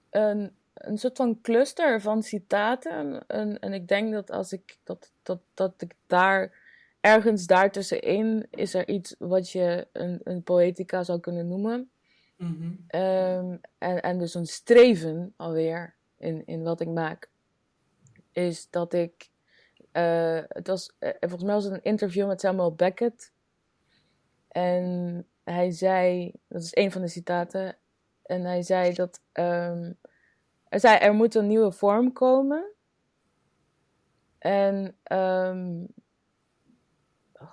[0.09, 3.27] een, een soort van cluster van citaten.
[3.27, 6.53] En, en ik denk dat als ik dat, dat, dat ik daar
[6.99, 11.89] ergens daartussenin is er iets wat je een, een poëtica zou kunnen noemen.
[12.37, 13.01] Mm -hmm.
[13.01, 17.29] um, en, en dus een streven alweer in, in wat ik maak.
[18.31, 19.29] Is dat ik
[19.97, 23.33] uh, het was, uh, volgens mij was het een interview met Samuel Beckett.
[24.47, 27.77] En hij zei, dat is een van de citaten.
[28.23, 29.97] En hij zei dat um,
[30.69, 32.71] hij zei, er moet een nieuwe vorm komen.
[34.37, 35.87] En um,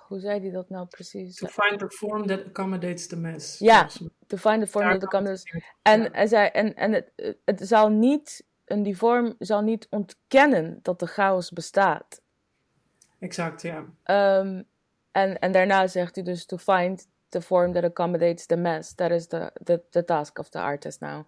[0.07, 1.35] hoe zei hij dat nou precies?
[1.35, 3.59] To find a form that accommodates the mass.
[3.59, 3.89] Ja,
[4.27, 5.63] to find a form that accommodates.
[5.81, 6.09] En ja.
[6.11, 7.11] hij zei, en, en het,
[7.45, 12.21] het zal niet, en die vorm zal niet ontkennen dat de chaos bestaat.
[13.19, 13.77] Exact, ja.
[14.39, 14.65] Um,
[15.11, 18.95] en, en daarna zegt hij dus to find the form that accommodates the mass.
[18.95, 21.27] That is the, the, the task of the artist now.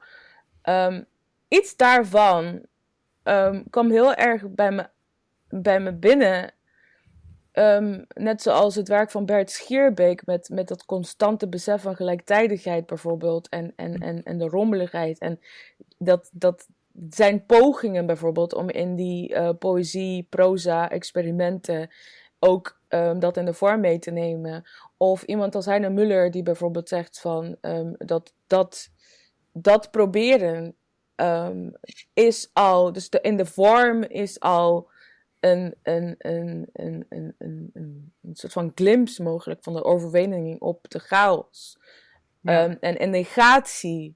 [0.64, 1.06] Um,
[1.48, 2.66] iets daarvan
[3.24, 4.90] um, kwam heel erg bij me,
[5.50, 6.52] bij me binnen.
[8.08, 13.50] Net zoals het werk van Bert Schierbeek met, met dat constante besef van gelijktijdigheid bijvoorbeeld.
[13.50, 15.20] En, en, en, en de rommeligheid.
[15.20, 15.40] En
[15.98, 16.68] dat, dat,
[17.10, 21.90] zijn pogingen bijvoorbeeld om in die uh, poëzie, proza, experimenten
[22.40, 24.68] ook um, dat in de vorm mee te nemen.
[24.98, 28.90] Of iemand als Heine Muller die bijvoorbeeld zegt van um, dat, dat
[29.52, 30.76] dat proberen
[31.16, 31.74] um,
[32.14, 34.90] is al, dus de, in de vorm is al
[35.40, 40.62] een, een, een, een, een, een, een, een soort van glimpse mogelijk van de overwinning
[40.62, 41.78] op de chaos.
[42.42, 42.78] Ja.
[42.80, 44.16] en, en negatie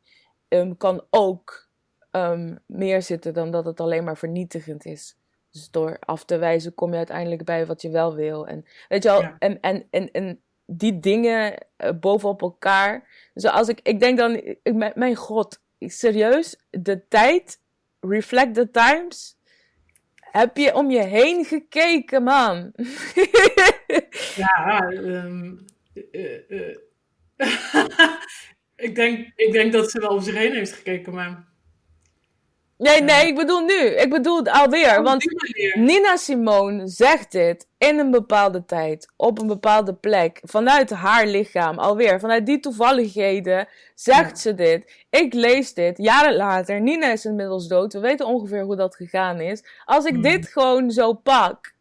[0.78, 1.70] kan ook
[2.12, 5.16] um, meer zitten dan dat het alleen maar vernietigend is.
[5.51, 8.47] Dus door af te wijzen kom je uiteindelijk bij wat je wel wil.
[8.47, 13.07] En weet je wel, en, en, en, en die dingen uh, bovenop elkaar.
[13.34, 17.59] Dus als ik, ik denk dan, ik, mijn god, serieus, de tijd,
[17.99, 19.39] reflect the times.
[20.16, 22.72] Heb je om je heen gekeken, man?
[24.36, 26.78] ja, um, uh, uh.
[28.76, 31.51] ik, denk, ik denk dat ze wel om zich heen heeft gekeken, maar
[32.82, 33.80] Nee, nee, ik bedoel nu.
[33.80, 34.98] Ik bedoel alweer.
[35.00, 35.24] Op want.
[35.74, 41.78] Nina Simone zegt dit in een bepaalde tijd, op een bepaalde plek, vanuit haar lichaam,
[41.80, 44.36] alweer, vanuit die toevalligheden, zegt Ja.
[44.36, 45.06] ze dit.
[45.10, 49.40] Ik lees dit, jaren later, Nina is inmiddels dood, we weten ongeveer hoe dat gegaan
[49.40, 49.64] is.
[49.86, 50.22] Als ik Mm.
[50.22, 51.74] dit gewoon zo pak,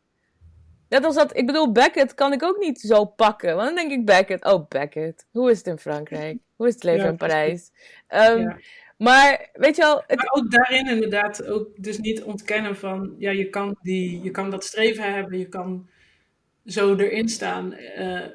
[0.88, 3.90] net als dat, ik bedoel, Beckett kan ik ook niet zo pakken, want dan denk
[3.90, 6.38] ik Beckett, oh Beckett, hoe is het in Frankrijk?
[6.56, 7.70] Hoe is het leven Ja, in Parijs?
[8.06, 8.56] Ehm, Ja.
[9.00, 13.30] Maar, weet je wel, het, Maar ook daarin inderdaad ook dus niet ontkennen van, ja,
[13.30, 15.88] je kan, die, je kan dat streven hebben, je kan
[16.64, 18.30] zo erin staan, eh, eh,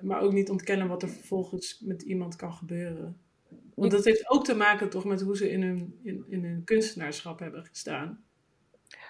[0.00, 3.20] maar ook niet ontkennen wat er vervolgens met iemand kan gebeuren.
[3.74, 6.64] Want dat heeft ook te maken toch met hoe ze in hun, in, in hun
[6.64, 8.24] kunstenaarschap hebben gestaan.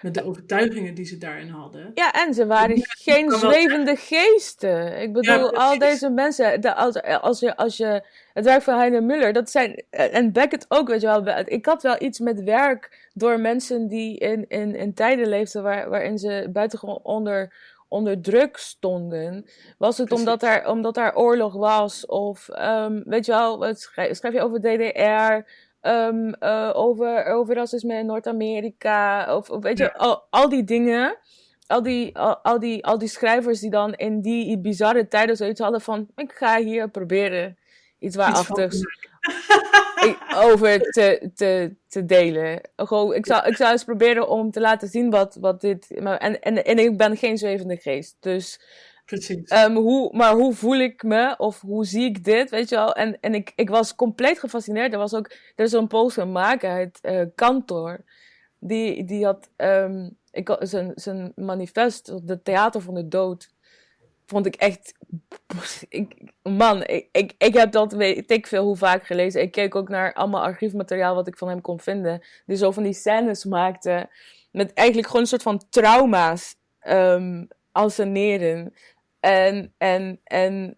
[0.01, 1.91] Met de overtuigingen die ze daarin hadden.
[1.93, 5.01] Ja, en ze waren Ja, geen zwevende geesten.
[5.01, 8.77] Ik bedoel, Ja, al deze mensen, de, als, als, je, als je het werk van
[8.77, 11.37] Heine Muller, dat zijn, en Beckett ook, weet je wel.
[11.45, 15.89] Ik had wel iets met werk door mensen die in, in, in tijden leefden waar,
[15.89, 17.53] waarin ze buitengewoon onder,
[17.87, 19.45] onder druk stonden.
[19.77, 20.25] Was het Precies.
[20.25, 22.05] omdat daar, omdat daar oorlog was?
[22.05, 25.49] Of, ehm, weet je wel, schrijf je over DDR?
[25.81, 29.35] Ehm, eh, over, over racisme in Noord-Amerika?
[29.35, 29.93] Of, of weet je, Ja.
[29.97, 31.17] al, al die dingen
[31.67, 35.59] al die, al, al die, al die schrijvers die dan in die bizarre tijden zoiets
[35.59, 36.07] hadden van...
[36.15, 37.57] Ik ga hier proberen
[37.99, 38.81] iets waarachtigs
[40.45, 42.61] over te, te, te delen.
[42.75, 45.99] Gewoon, ik, zou, ik zou eens proberen om te laten zien wat, wat dit...
[46.01, 48.15] maar- En, en, en ik ben geen zwevende geest.
[48.19, 48.61] Dus,
[49.11, 49.49] Precies.
[49.49, 51.35] ehm, hoe, maar hoe voel ik me?
[51.37, 52.49] Of hoe zie ik dit?
[52.49, 52.93] Weet je wel?
[52.93, 54.93] En, en ik, ik was compleet gefascineerd.
[54.93, 55.31] Er was ook...
[55.55, 58.03] Er is een Poolse maker uit eh Kantor.
[58.59, 59.49] Die, die had...
[59.55, 63.49] ehm, ik, zijn, zijn manifest, de Theater van de Dood...
[64.25, 64.93] Vond ik echt...
[65.89, 69.41] Ik, man, ik, ik, ik heb dat weet ik veel hoe vaak gelezen.
[69.41, 72.21] Ik keek ook naar allemaal archiefmateriaal wat ik van hem kon vinden.
[72.45, 74.09] Die zo van die scènes maakte.
[74.51, 78.73] Met eigenlijk gewoon een soort van trauma's ehm anseneren.
[79.21, 80.77] En, en, en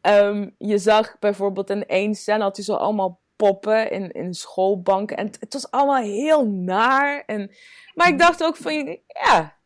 [0.00, 5.16] ehm, je zag bijvoorbeeld in één scène had hij zo allemaal poppen in, in schoolbanken.
[5.16, 7.22] En het, het was allemaal heel naar.
[7.26, 7.50] En,
[7.94, 9.56] maar ik dacht ook van, ja,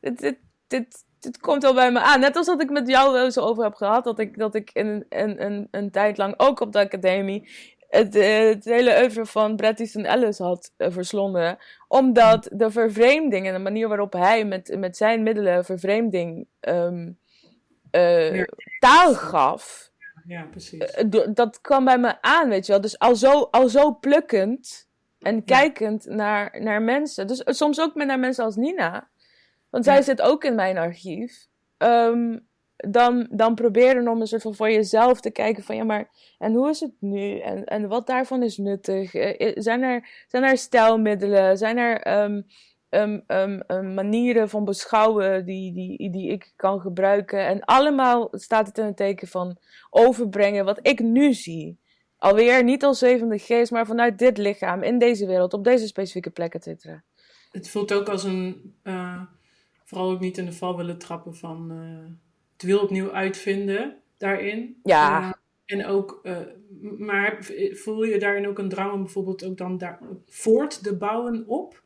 [0.00, 2.20] dit, dit, dit, dit komt wel bij me aan.
[2.20, 4.04] Net als dat ik met jou wel eens over heb gehad.
[4.04, 7.48] Dat ik, dat ik in, een een, een tijd lang, ook op de academie,
[7.88, 11.58] het, het hele oeuvre van Bret Easton Ellis had eh, verslonden.
[11.88, 17.10] Omdat de vervreemding en de manier waarop hij met, met zijn middelen vervreemding ehm,
[17.94, 18.46] eh, Ja.
[18.78, 19.90] taal gaf.
[20.26, 20.80] ja, precies.
[20.80, 22.80] Eh, dat kwam bij me aan, weet je wel.
[22.80, 24.88] Dus al zo, al zo plukkend
[25.18, 27.26] en kijkend naar, naar mensen.
[27.26, 29.08] Dus eh, soms ook met naar mensen als Nina.
[29.70, 31.46] Want zij zit ook in mijn archief.
[31.76, 32.38] Ehm,
[32.76, 36.52] dan, dan proberen om een soort van voor jezelf te kijken van ja, maar en
[36.52, 37.38] hoe is het nu?
[37.38, 39.10] En, en wat daarvan is nuttig?
[39.54, 41.58] Zijn, er, zijn er stijlmiddelen?
[41.58, 42.42] Zijn er ehm,
[42.94, 47.46] ehm, ehm, ehm, manieren van beschouwen die, die, die ik kan gebruiken?
[47.46, 49.56] En allemaal staat het in het teken van
[49.90, 51.78] overbrengen wat ik nu zie.
[52.18, 56.30] Alweer niet als zevende geest, maar vanuit dit lichaam, in deze wereld, op deze specifieke
[56.30, 57.02] plek, et cetera.
[57.50, 59.22] Het voelt ook als een, eh,
[59.84, 62.12] vooral ook niet in de val willen trappen van eh,
[62.52, 64.80] het wiel opnieuw uitvinden daarin.
[64.82, 65.22] Ja.
[65.22, 66.28] Eh, en ook,
[66.98, 67.38] maar
[67.72, 71.83] voel je daarin ook een drang om bijvoorbeeld ook dan daar voort te bouwen op?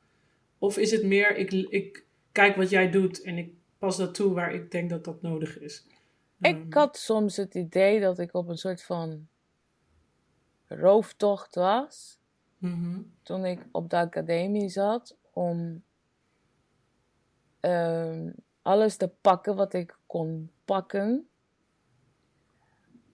[0.59, 4.33] Of is het meer, ik, ik kijk wat jij doet en ik pas dat toe
[4.35, 5.87] waar ik denk dat dat nodig is?
[6.41, 9.29] Ik Ehm, had soms het idee dat ik op een soort van
[10.67, 12.19] rooftocht was.
[12.59, 13.03] mhm.
[13.23, 15.83] toen ik op de academie zat om
[17.61, 18.31] ehm,
[18.63, 21.29] alles te pakken wat ik kon pakken.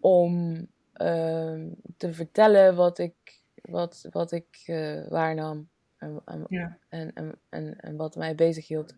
[0.01, 5.69] Om ehm, te vertellen wat ik, wat, wat ik eh, waarnam
[6.05, 6.79] en, en, Ja.
[6.89, 7.37] en,
[7.81, 8.95] en, wat mij bezighield.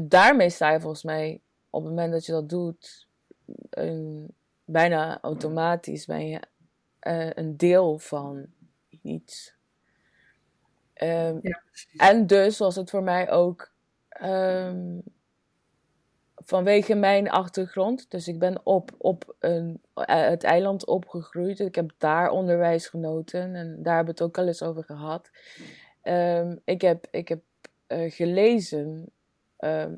[0.00, 1.40] Daarmee sta je volgens mij,
[1.70, 3.08] op het moment dat je dat doet,
[3.70, 4.34] een,
[4.64, 6.40] bijna automatisch ben je
[6.98, 8.46] eh, een deel van
[9.02, 9.54] iets.
[10.92, 11.62] Ehm, Ja,
[11.96, 13.72] en dus was het voor mij ook
[14.08, 14.98] ehm,
[16.34, 18.10] vanwege mijn achtergrond.
[18.10, 21.58] Dus ik ben op, op een, eh, het eiland opgegroeid.
[21.60, 25.30] Ik heb daar onderwijs genoten en daar hebben we het ook al eens over gehad.
[26.02, 27.42] Ehm, ik heb, ik heb
[27.86, 29.06] eh, gelezen
[29.56, 29.96] ehm,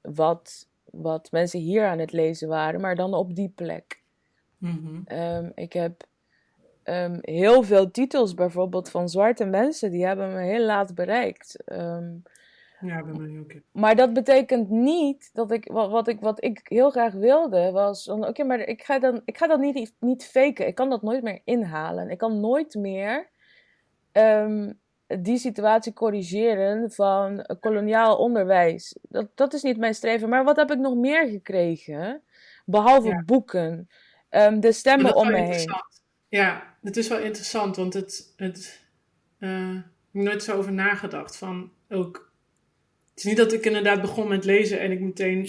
[0.00, 4.02] wat, wat mensen hier aan het lezen waren, maar dan op die plek.
[4.58, 5.00] Mhm.
[5.04, 6.06] Ehm, ik heb
[7.20, 11.56] heel veel titels bijvoorbeeld van zwarte mensen, die hebben me heel laat bereikt.
[12.80, 13.52] Ja, bij mij ook.
[13.70, 18.08] maar dat betekent niet dat ik, wat, wat ik, wat ik heel graag wilde, was
[18.08, 20.66] oké, maar ik ga dan, ik ga dat niet, niet faken.
[20.66, 22.10] Ik kan dat nooit meer inhalen.
[22.10, 23.28] Ik kan nooit meer
[25.08, 28.96] die situatie corrigeren van koloniaal onderwijs.
[29.02, 30.28] Dat, dat is niet mijn streven.
[30.28, 32.22] Maar wat heb ik nog meer gekregen?
[32.64, 33.88] Behalve boeken.
[34.30, 35.70] Um, de stemmen om me heen.
[36.28, 38.82] Ja, het is wel interessant, want het, het,
[39.40, 39.82] uh, ik
[40.12, 41.36] heb nooit zo over nagedacht.
[41.36, 42.32] Van ook,
[43.10, 45.46] het is niet dat ik inderdaad begon met lezen en ik meteen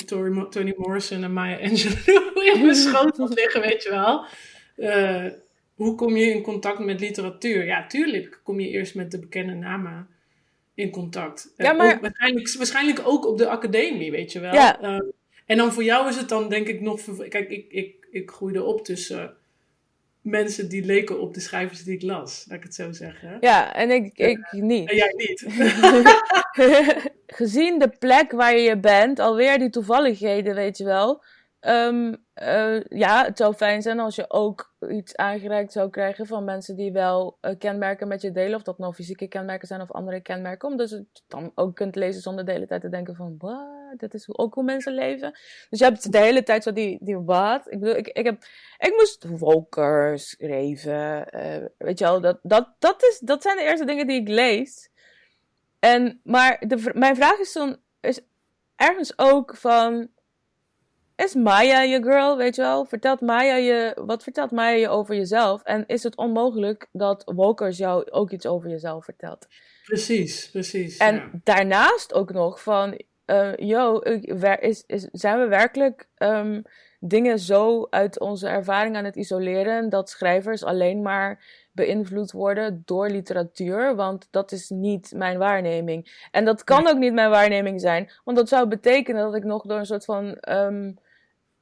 [0.49, 4.25] Toni Morrison en Maya Angelou in mijn schoot had liggen, weet je wel.
[4.77, 5.31] Uh,
[5.79, 7.65] hoe kom je in contact met literatuur?
[7.65, 10.07] Ja, tuurlijk kom je eerst met de bekende namen
[10.73, 11.53] in contact.
[11.57, 11.99] Ja, maar...
[12.01, 14.53] waarschijnlijk, waarschijnlijk ook op de academie, weet je wel.
[14.53, 14.81] Ja.
[14.81, 14.99] Uh,
[15.45, 17.01] en dan voor jou is het dan denk ik nog...
[17.29, 19.33] Kijk, ik, ik, ik groeide op tussen
[20.21, 22.45] mensen die leken op de schrijvers die ik las.
[22.47, 23.37] Laat ik het zo zeggen.
[23.39, 24.89] Ja, en ik, ik niet.
[24.89, 25.45] En jij niet.
[27.39, 31.23] Gezien de plek waar je bent, alweer die toevalligheden, weet je wel...
[31.61, 36.43] Um, uh, ja, het zou fijn zijn als je ook iets aangereikt zou krijgen van
[36.43, 38.55] mensen die wel uh, kenmerken met je delen.
[38.55, 40.69] Of dat nou fysieke kenmerken zijn of andere kenmerken.
[40.69, 44.13] Omdat je dan ook kunt lezen zonder de hele tijd te denken van, wat, dit
[44.13, 45.31] is ook hoe mensen leven.
[45.69, 47.71] Dus je hebt de hele tijd zo die, die wat.
[47.71, 48.43] Ik bedoel, ik, ik, heb,
[48.77, 51.27] ik moest Wolkers schrijven.
[51.35, 54.27] Uh, weet je wel, dat, dat, dat, is, dat zijn de eerste dingen die ik
[54.27, 54.89] lees.
[55.79, 58.21] En, maar de, mijn vraag is dan, is
[58.75, 60.09] ergens ook van
[61.19, 62.85] is Maya je girl, weet je wel?
[62.85, 65.63] Vertelt Maya je, wat vertelt Maya je over jezelf?
[65.63, 69.47] En is het onmogelijk dat Walkers jou ook iets over jezelf vertelt?
[69.85, 70.97] Precies, precies.
[70.97, 73.99] En daarnaast ook nog van, uh, yo,
[74.59, 76.61] is, is, zijn we werkelijk um,
[76.99, 83.09] dingen zo uit onze ervaring aan het isoleren dat schrijvers alleen maar beïnvloed worden door
[83.09, 86.27] literatuur, want dat is niet mijn waarneming.
[86.31, 89.65] En dat kan ook niet mijn waarneming zijn, want dat zou betekenen dat ik nog
[89.65, 90.97] door een soort van um,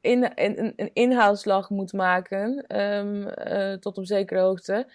[0.01, 4.87] in, een, een inhaalslag moet maken, um, uh, tot op zekere hoogte,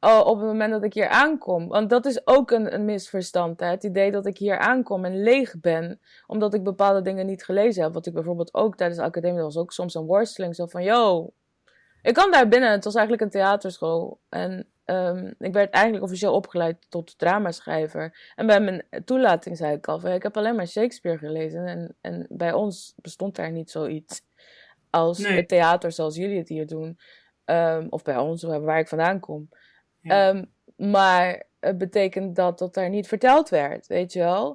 [0.00, 1.68] op het moment dat ik hier aankom.
[1.68, 3.60] Want dat is ook een, een misverstand.
[3.60, 3.66] Hè?
[3.66, 7.82] Het idee dat ik hier aankom en leeg ben, omdat ik bepaalde dingen niet gelezen
[7.82, 7.92] heb.
[7.92, 10.54] Wat ik bijvoorbeeld ook tijdens de academie was ook soms een worsteling.
[10.54, 11.32] Zo van, yo,
[12.02, 12.70] ik kan daar binnen.
[12.70, 14.20] Het was eigenlijk een theaterschool.
[14.28, 18.32] En um, ik werd eigenlijk officieel opgeleid tot dramaschrijver.
[18.34, 21.66] En bij mijn toelating zei ik al ik heb alleen maar Shakespeare gelezen.
[21.66, 24.22] En, en bij ons bestond daar niet zoiets
[24.96, 26.98] als het theater zoals jullie het hier doen.
[27.44, 29.48] Um, of bij ons, waar ik vandaan kom.
[30.02, 34.48] Um, maar het betekent dat dat daar niet verteld werd, weet je wel.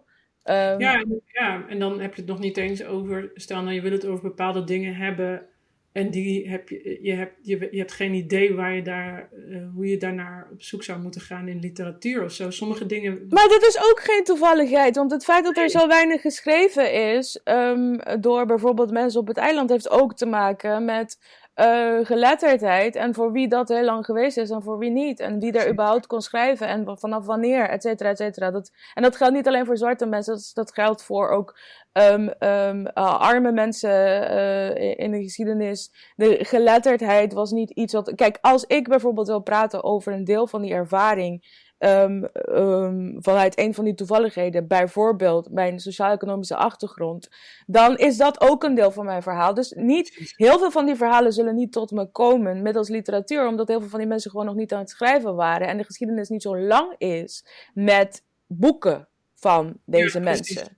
[0.43, 3.81] Um, ja, ja, en dan heb je het nog niet eens over, stel nou je
[3.81, 5.45] wil het over bepaalde dingen hebben
[5.91, 9.57] en die heb je, je, hebt, je, je hebt geen idee waar je daar, uh,
[9.75, 12.49] hoe je daarnaar op zoek zou moeten gaan in literatuur of zo.
[12.49, 13.25] Sommige dingen.
[13.29, 17.41] Maar dat is ook geen toevalligheid, want het feit dat er zo weinig geschreven is
[17.43, 21.17] um, door bijvoorbeeld mensen op het eiland heeft ook te maken met
[21.61, 25.19] uh, geletterdheid en voor wie dat heel lang geweest is en voor wie niet.
[25.19, 28.51] En wie er überhaupt kon schrijven en vanaf wanneer, et cetera, et cetera.
[28.51, 31.59] Dat, en dat geldt niet alleen voor zwarte mensen, dat, dat geldt voor ook
[31.93, 33.91] um, um, uh, arme mensen
[34.31, 35.91] uh, in de geschiedenis.
[36.15, 38.15] De geletterdheid was niet iets wat.
[38.15, 41.59] Kijk, als ik bijvoorbeeld wil praten over een deel van die ervaring.
[41.83, 47.29] Um, um, vanuit een van die toevalligheden, bijvoorbeeld mijn sociaal-economische achtergrond,
[47.65, 49.53] dan is dat ook een deel van mijn verhaal.
[49.53, 53.67] Dus niet, heel veel van die verhalen zullen niet tot me komen middels literatuur, omdat
[53.67, 56.29] heel veel van die mensen gewoon nog niet aan het schrijven waren en de geschiedenis
[56.29, 60.77] niet zo lang is met boeken van deze mensen.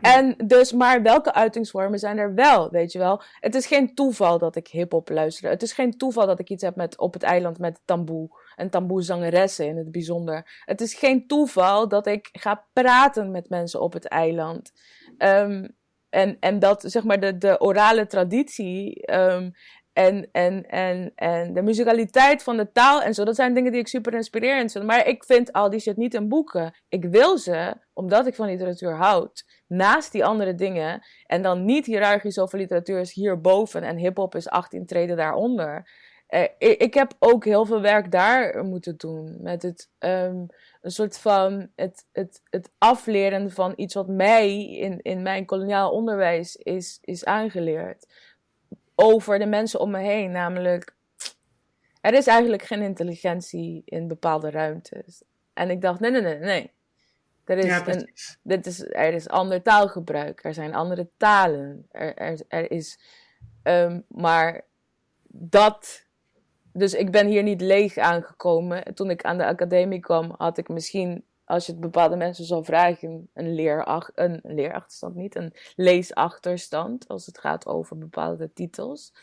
[0.00, 3.22] En dus, maar welke uitingsvormen zijn er wel, weet je wel?
[3.40, 5.50] Het is geen toeval dat ik hip-hop luister.
[5.50, 8.70] Het is geen toeval dat ik iets heb met op het eiland met tamboe en
[8.70, 10.62] tamboe-zangeressen in het bijzonder.
[10.64, 14.72] Het is geen toeval dat ik ga praten met mensen op het eiland.
[15.18, 15.76] Um,
[16.08, 19.52] en, en dat, zeg maar, de, de orale traditie um,
[19.92, 23.80] en, en, en, en de musicaliteit van de taal en zo, dat zijn dingen die
[23.80, 24.84] ik super inspirerend vind.
[24.84, 26.74] Maar ik vind al die shit niet in boeken.
[26.88, 31.06] Ik wil ze, omdat ik van literatuur houd, naast die andere dingen.
[31.26, 35.90] En dan niet hiërarchisch over literatuur is hierboven en hip-hop is 18 treden daaronder.
[36.26, 39.36] Eh, ik, heb ook heel veel werk daar moeten doen.
[39.40, 40.46] Met het, um,
[40.80, 45.90] een soort van het, het, het afleren van iets wat mij in, in mijn koloniaal
[45.90, 48.06] onderwijs is, is aangeleerd
[49.02, 50.30] over de mensen om me heen.
[50.30, 50.94] Namelijk,
[52.00, 55.22] er is eigenlijk geen intelligentie in bepaalde ruimtes.
[55.52, 56.70] En ik dacht, nee, nee, nee, nee.
[57.44, 58.10] Er is, een,
[58.42, 61.86] dit is, er is ander taalgebruik, er zijn andere talen.
[61.90, 62.98] Er, er, er is,
[63.62, 64.64] um, maar
[65.28, 66.06] dat.
[66.72, 68.94] Dus ik ben hier niet leeg aangekomen.
[68.94, 72.64] Toen ik aan de academie kwam, had ik misschien als je het bepaalde mensen zou
[72.64, 79.14] vragen, een, leerach een leerachterstand niet, een leesachterstand als het gaat over bepaalde titels.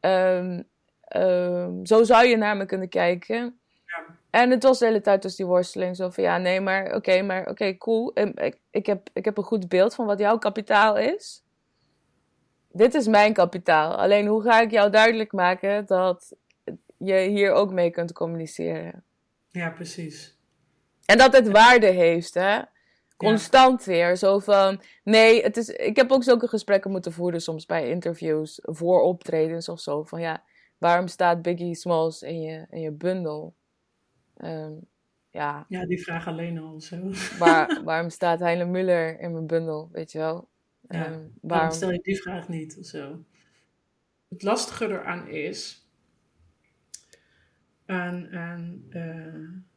[0.00, 0.68] Um,
[1.16, 3.60] um, zo zou je naar me kunnen kijken.
[3.86, 4.16] Ja.
[4.30, 5.96] En het was de hele tijd dus die worsteling.
[5.96, 8.10] Zo van ja, nee, maar oké, maar oké, cool.
[8.14, 11.42] Ik, ik, heb, ik heb een goed beeld van wat jouw kapitaal is.
[12.72, 13.96] Dit is mijn kapitaal.
[13.96, 16.36] Alleen hoe ga ik jou duidelijk maken dat
[16.96, 19.04] je hier ook mee kunt communiceren?
[19.48, 20.38] Ja, precies.
[21.10, 22.60] En dat het waarde heeft, hè?
[23.16, 24.16] Constant weer.
[24.16, 28.58] Zo van, nee, het is, ik heb ook zulke gesprekken moeten voeren soms bij interviews,
[28.62, 30.02] voor optredens of zo.
[30.02, 30.44] Van ja,
[30.78, 33.54] waarom staat Biggie Smalls in je, in je bundel?
[34.36, 34.72] Ehm,
[35.30, 35.66] ja.
[35.68, 36.96] ja, die vraag alleen al zo.
[37.38, 40.48] Waar, waarom staat Heine Muller in mijn bundel, weet je wel?
[40.88, 41.30] Ja, um, waarom...
[41.40, 43.24] waarom stel je die vraag niet of zo?
[44.28, 45.88] Het lastige eraan is,
[47.86, 49.68] aan, aan uh,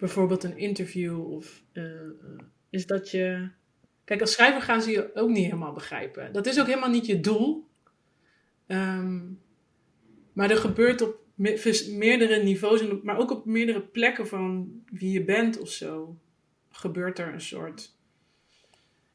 [0.00, 1.84] bijvoorbeeld een interview of uh,
[2.70, 3.48] is dat je.
[4.04, 6.32] Kijk, als schrijver gaan ze je ook niet helemaal begrijpen.
[6.32, 7.68] Dat is ook helemaal niet je doel.
[8.66, 9.40] Um,
[10.32, 15.58] maar er gebeurt op meerdere niveaus, maar ook op meerdere plekken van wie je bent
[15.58, 16.16] of zo,
[16.70, 17.96] gebeurt er een soort,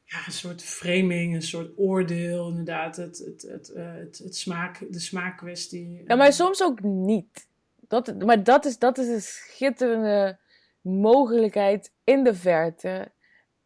[0.04, 4.86] ja, een soort framing, een soort oordeel, inderdaad, het, het, het, uh, het, het, smaak,
[4.90, 6.02] de smaakkwestie.
[6.06, 7.48] Ja, maar soms ook niet.
[7.88, 10.38] Dat, maar dat is, dat is een schitterende
[10.86, 13.12] mogelijkheid in de verte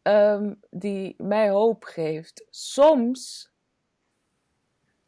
[0.03, 2.47] um, die mij hoop geeft.
[2.49, 3.51] Soms,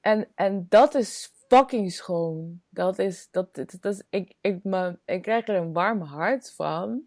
[0.01, 2.61] en, en dat is fucking schoon.
[2.69, 6.51] Dat is, dat, dat, dat is, ik, ik, me, ik krijg er een warm hart
[6.51, 7.01] van.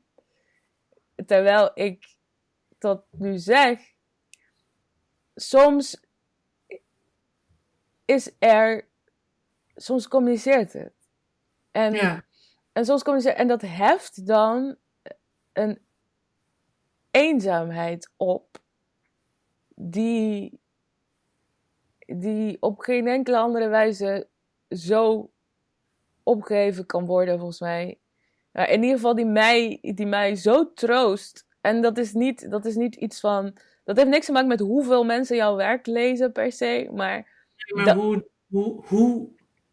[1.26, 2.16] Terwijl ik
[2.78, 3.80] dat nu zeg,
[5.34, 6.00] soms
[8.04, 8.88] is er,
[9.74, 10.94] soms communiceert het.
[11.70, 12.24] En, ja.
[12.72, 14.76] en soms communiceert, en dat heft dan
[15.56, 15.78] een
[17.10, 18.58] eenzaamheid op
[19.74, 20.60] die,
[22.06, 24.28] die op geen enkele andere wijze
[24.68, 25.30] zo
[26.22, 27.98] opgegeven kan worden, volgens mij.
[28.52, 31.46] in ieder geval die mij, die mij zo troost.
[31.60, 33.56] En dat is, niet, dat is niet iets van.
[33.84, 36.88] Dat heeft niks te maken met hoeveel mensen jouw werk lezen per se.
[36.92, 39.28] Maar, maar hoe, hoe, hoe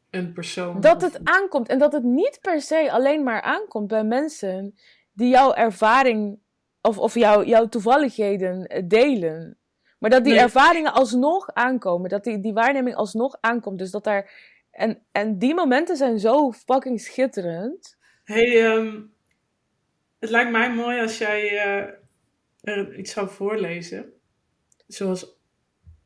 [0.09, 0.81] een persoon.
[0.81, 1.67] Dat het aankomt.
[1.67, 4.75] En dat het niet per se alleen maar aankomt bij mensen
[5.13, 6.41] die jouw ervaring.
[6.81, 9.57] Of, of jouw, jouw toevalligheden delen.
[9.99, 12.09] Maar dat die ervaringen alsnog aankomen.
[12.09, 13.79] Dat die, die waarneming alsnog aankomt.
[13.79, 14.31] Dus dat daar
[14.73, 17.97] en, en die momenten zijn zo fucking schitterend.
[18.23, 19.13] hey, um,
[20.19, 21.93] het lijkt mij mooi als jij uh,
[22.61, 24.13] er iets zou voorlezen.
[24.87, 25.37] Zoals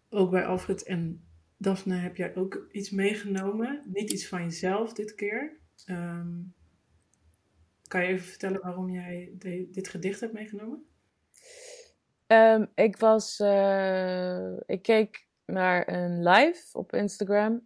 [0.10, 1.28] ook bij Alfred en
[1.58, 3.84] Daphne heb jij ook iets meegenomen.
[3.86, 5.58] Niet iets van jezelf dit keer.
[5.86, 6.54] Um,
[7.88, 9.31] kan je even vertellen waarom jij
[9.72, 10.85] dit gedicht hebt meegenomen?
[12.27, 13.39] Um, ik was.
[13.39, 17.65] Uh, ik keek naar een live op Instagram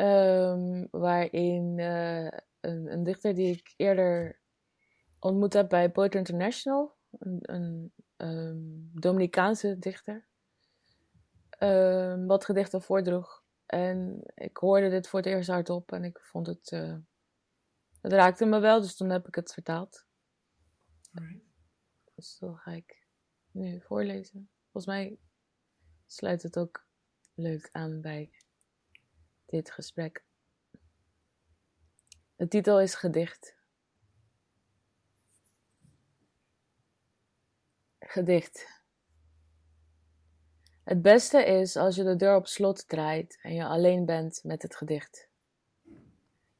[0.00, 2.24] Um, waarin uh,
[2.60, 4.40] een, een, dichter die ik eerder
[5.18, 10.26] ontmoet heb bij Poetry International, een, um, Dominicaanse dichter,
[12.26, 13.42] wat gedichten voordroeg.
[13.66, 16.70] En ik hoorde dit voor het eerst hardop en ik vond het.
[16.70, 16.94] Uh,
[18.00, 20.06] het raakte me wel, dus toen heb ik het vertaald.
[21.12, 21.44] Right.
[22.14, 23.06] Dus dat ga ik
[23.50, 24.50] nu voorlezen.
[24.62, 25.18] Volgens mij
[26.06, 26.86] sluit het ook
[27.34, 28.30] leuk aan bij
[29.46, 30.24] dit gesprek.
[32.36, 33.56] De titel is Gedicht.
[37.98, 38.82] Gedicht.
[40.84, 44.62] Het beste is als je de deur op slot draait en je alleen bent met
[44.62, 45.29] het gedicht.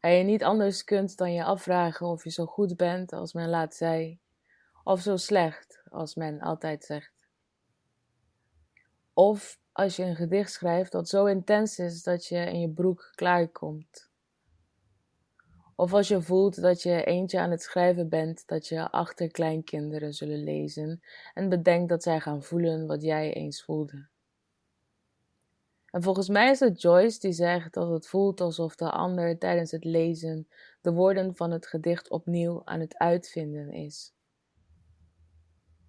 [0.00, 3.48] En je niet anders kunt dan je afvragen of je zo goed bent als men
[3.48, 4.18] laat zei,
[4.84, 7.12] of zo slecht als men altijd zegt.
[9.12, 13.12] Of als je een gedicht schrijft dat zo intens is dat je in je broek
[13.14, 14.08] klaarkomt.
[15.74, 20.44] Of als je voelt dat je eentje aan het schrijven bent dat je achterkleinkinderen zullen
[20.44, 21.02] lezen
[21.34, 24.08] en bedenkt dat zij gaan voelen wat jij eens voelde.
[25.90, 29.70] En volgens mij is het Joyce die zegt dat het voelt alsof de ander tijdens
[29.70, 30.48] het lezen
[30.80, 34.14] de woorden van het gedicht opnieuw aan het uitvinden is.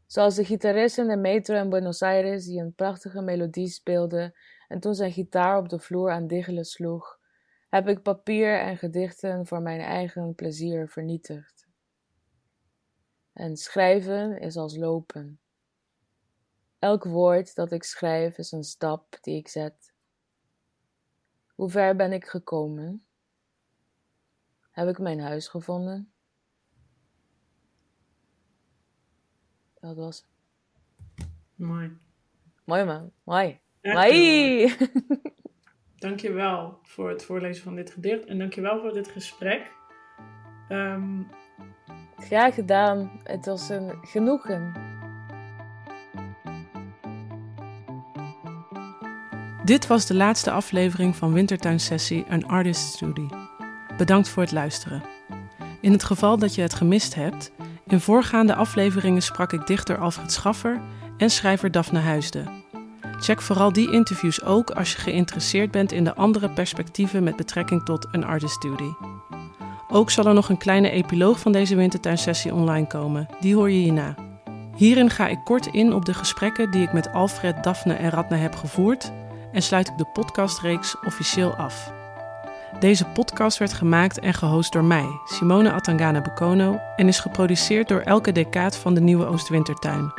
[0.06, 4.38] Zoals de gitarist in de metro in Buenos Aires die een prachtige melodie speelde
[4.68, 7.20] en toen zijn gitaar op de vloer aan diggelen sloeg,
[7.70, 11.68] heb ik papier en gedichten voor mijn eigen plezier vernietigd.
[13.34, 15.40] En schrijven is als lopen.
[16.80, 19.91] Elk woord dat ik schrijf is een stap die ik zet.
[21.62, 23.06] Hoe ver ben ik gekomen?
[24.72, 26.12] Heb ik mijn huis gevonden?
[29.80, 30.28] Dat was
[31.56, 31.98] Mooi.
[32.64, 33.12] Mooi man.
[33.24, 33.60] Mooi.
[33.82, 34.76] Mooi.
[35.96, 38.26] Dankjewel voor het voorlezen van dit gedicht.
[38.26, 39.72] En dankjewel voor dit gesprek.
[40.70, 41.22] Ehm,
[42.18, 43.22] Graag gedaan.
[43.24, 44.74] Het was een genoegen.
[49.72, 53.28] Dit was de laatste aflevering van Wintertuinsessie Een Artist Study.
[53.98, 55.04] Bedankt voor het luisteren.
[55.82, 57.52] In het geval dat je het gemist hebt,
[57.88, 60.82] in voorgaande afleveringen sprak ik dichter Alfred Schaffer
[61.18, 62.44] en schrijver Daphne Huisde.
[63.20, 67.86] Check vooral die interviews ook als je geïnteresseerd bent in de andere perspectieven met betrekking
[67.86, 68.92] tot een artist study.
[69.88, 73.28] Ook zal er nog een kleine epiloog van deze wintertuinsessie online komen.
[73.40, 74.16] Die hoor je hierna.
[74.76, 78.36] Hierin ga ik kort in op de gesprekken die ik met Alfred, Daphne en Radna
[78.36, 79.12] heb gevoerd
[79.52, 81.92] en sluit ik de podcastreeks officieel af.
[82.80, 88.00] Deze podcast werd gemaakt en gehost door mij, Simone Atangana Bekono, en is geproduceerd door
[88.00, 90.14] Elke Decaat van de Nieuwe Oostwintertuin.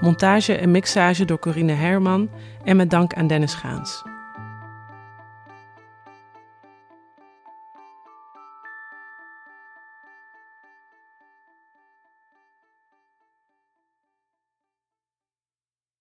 [0.00, 2.28] Montage en mixage door Corine Herman
[2.64, 4.02] en met dank aan Dennis Gaans.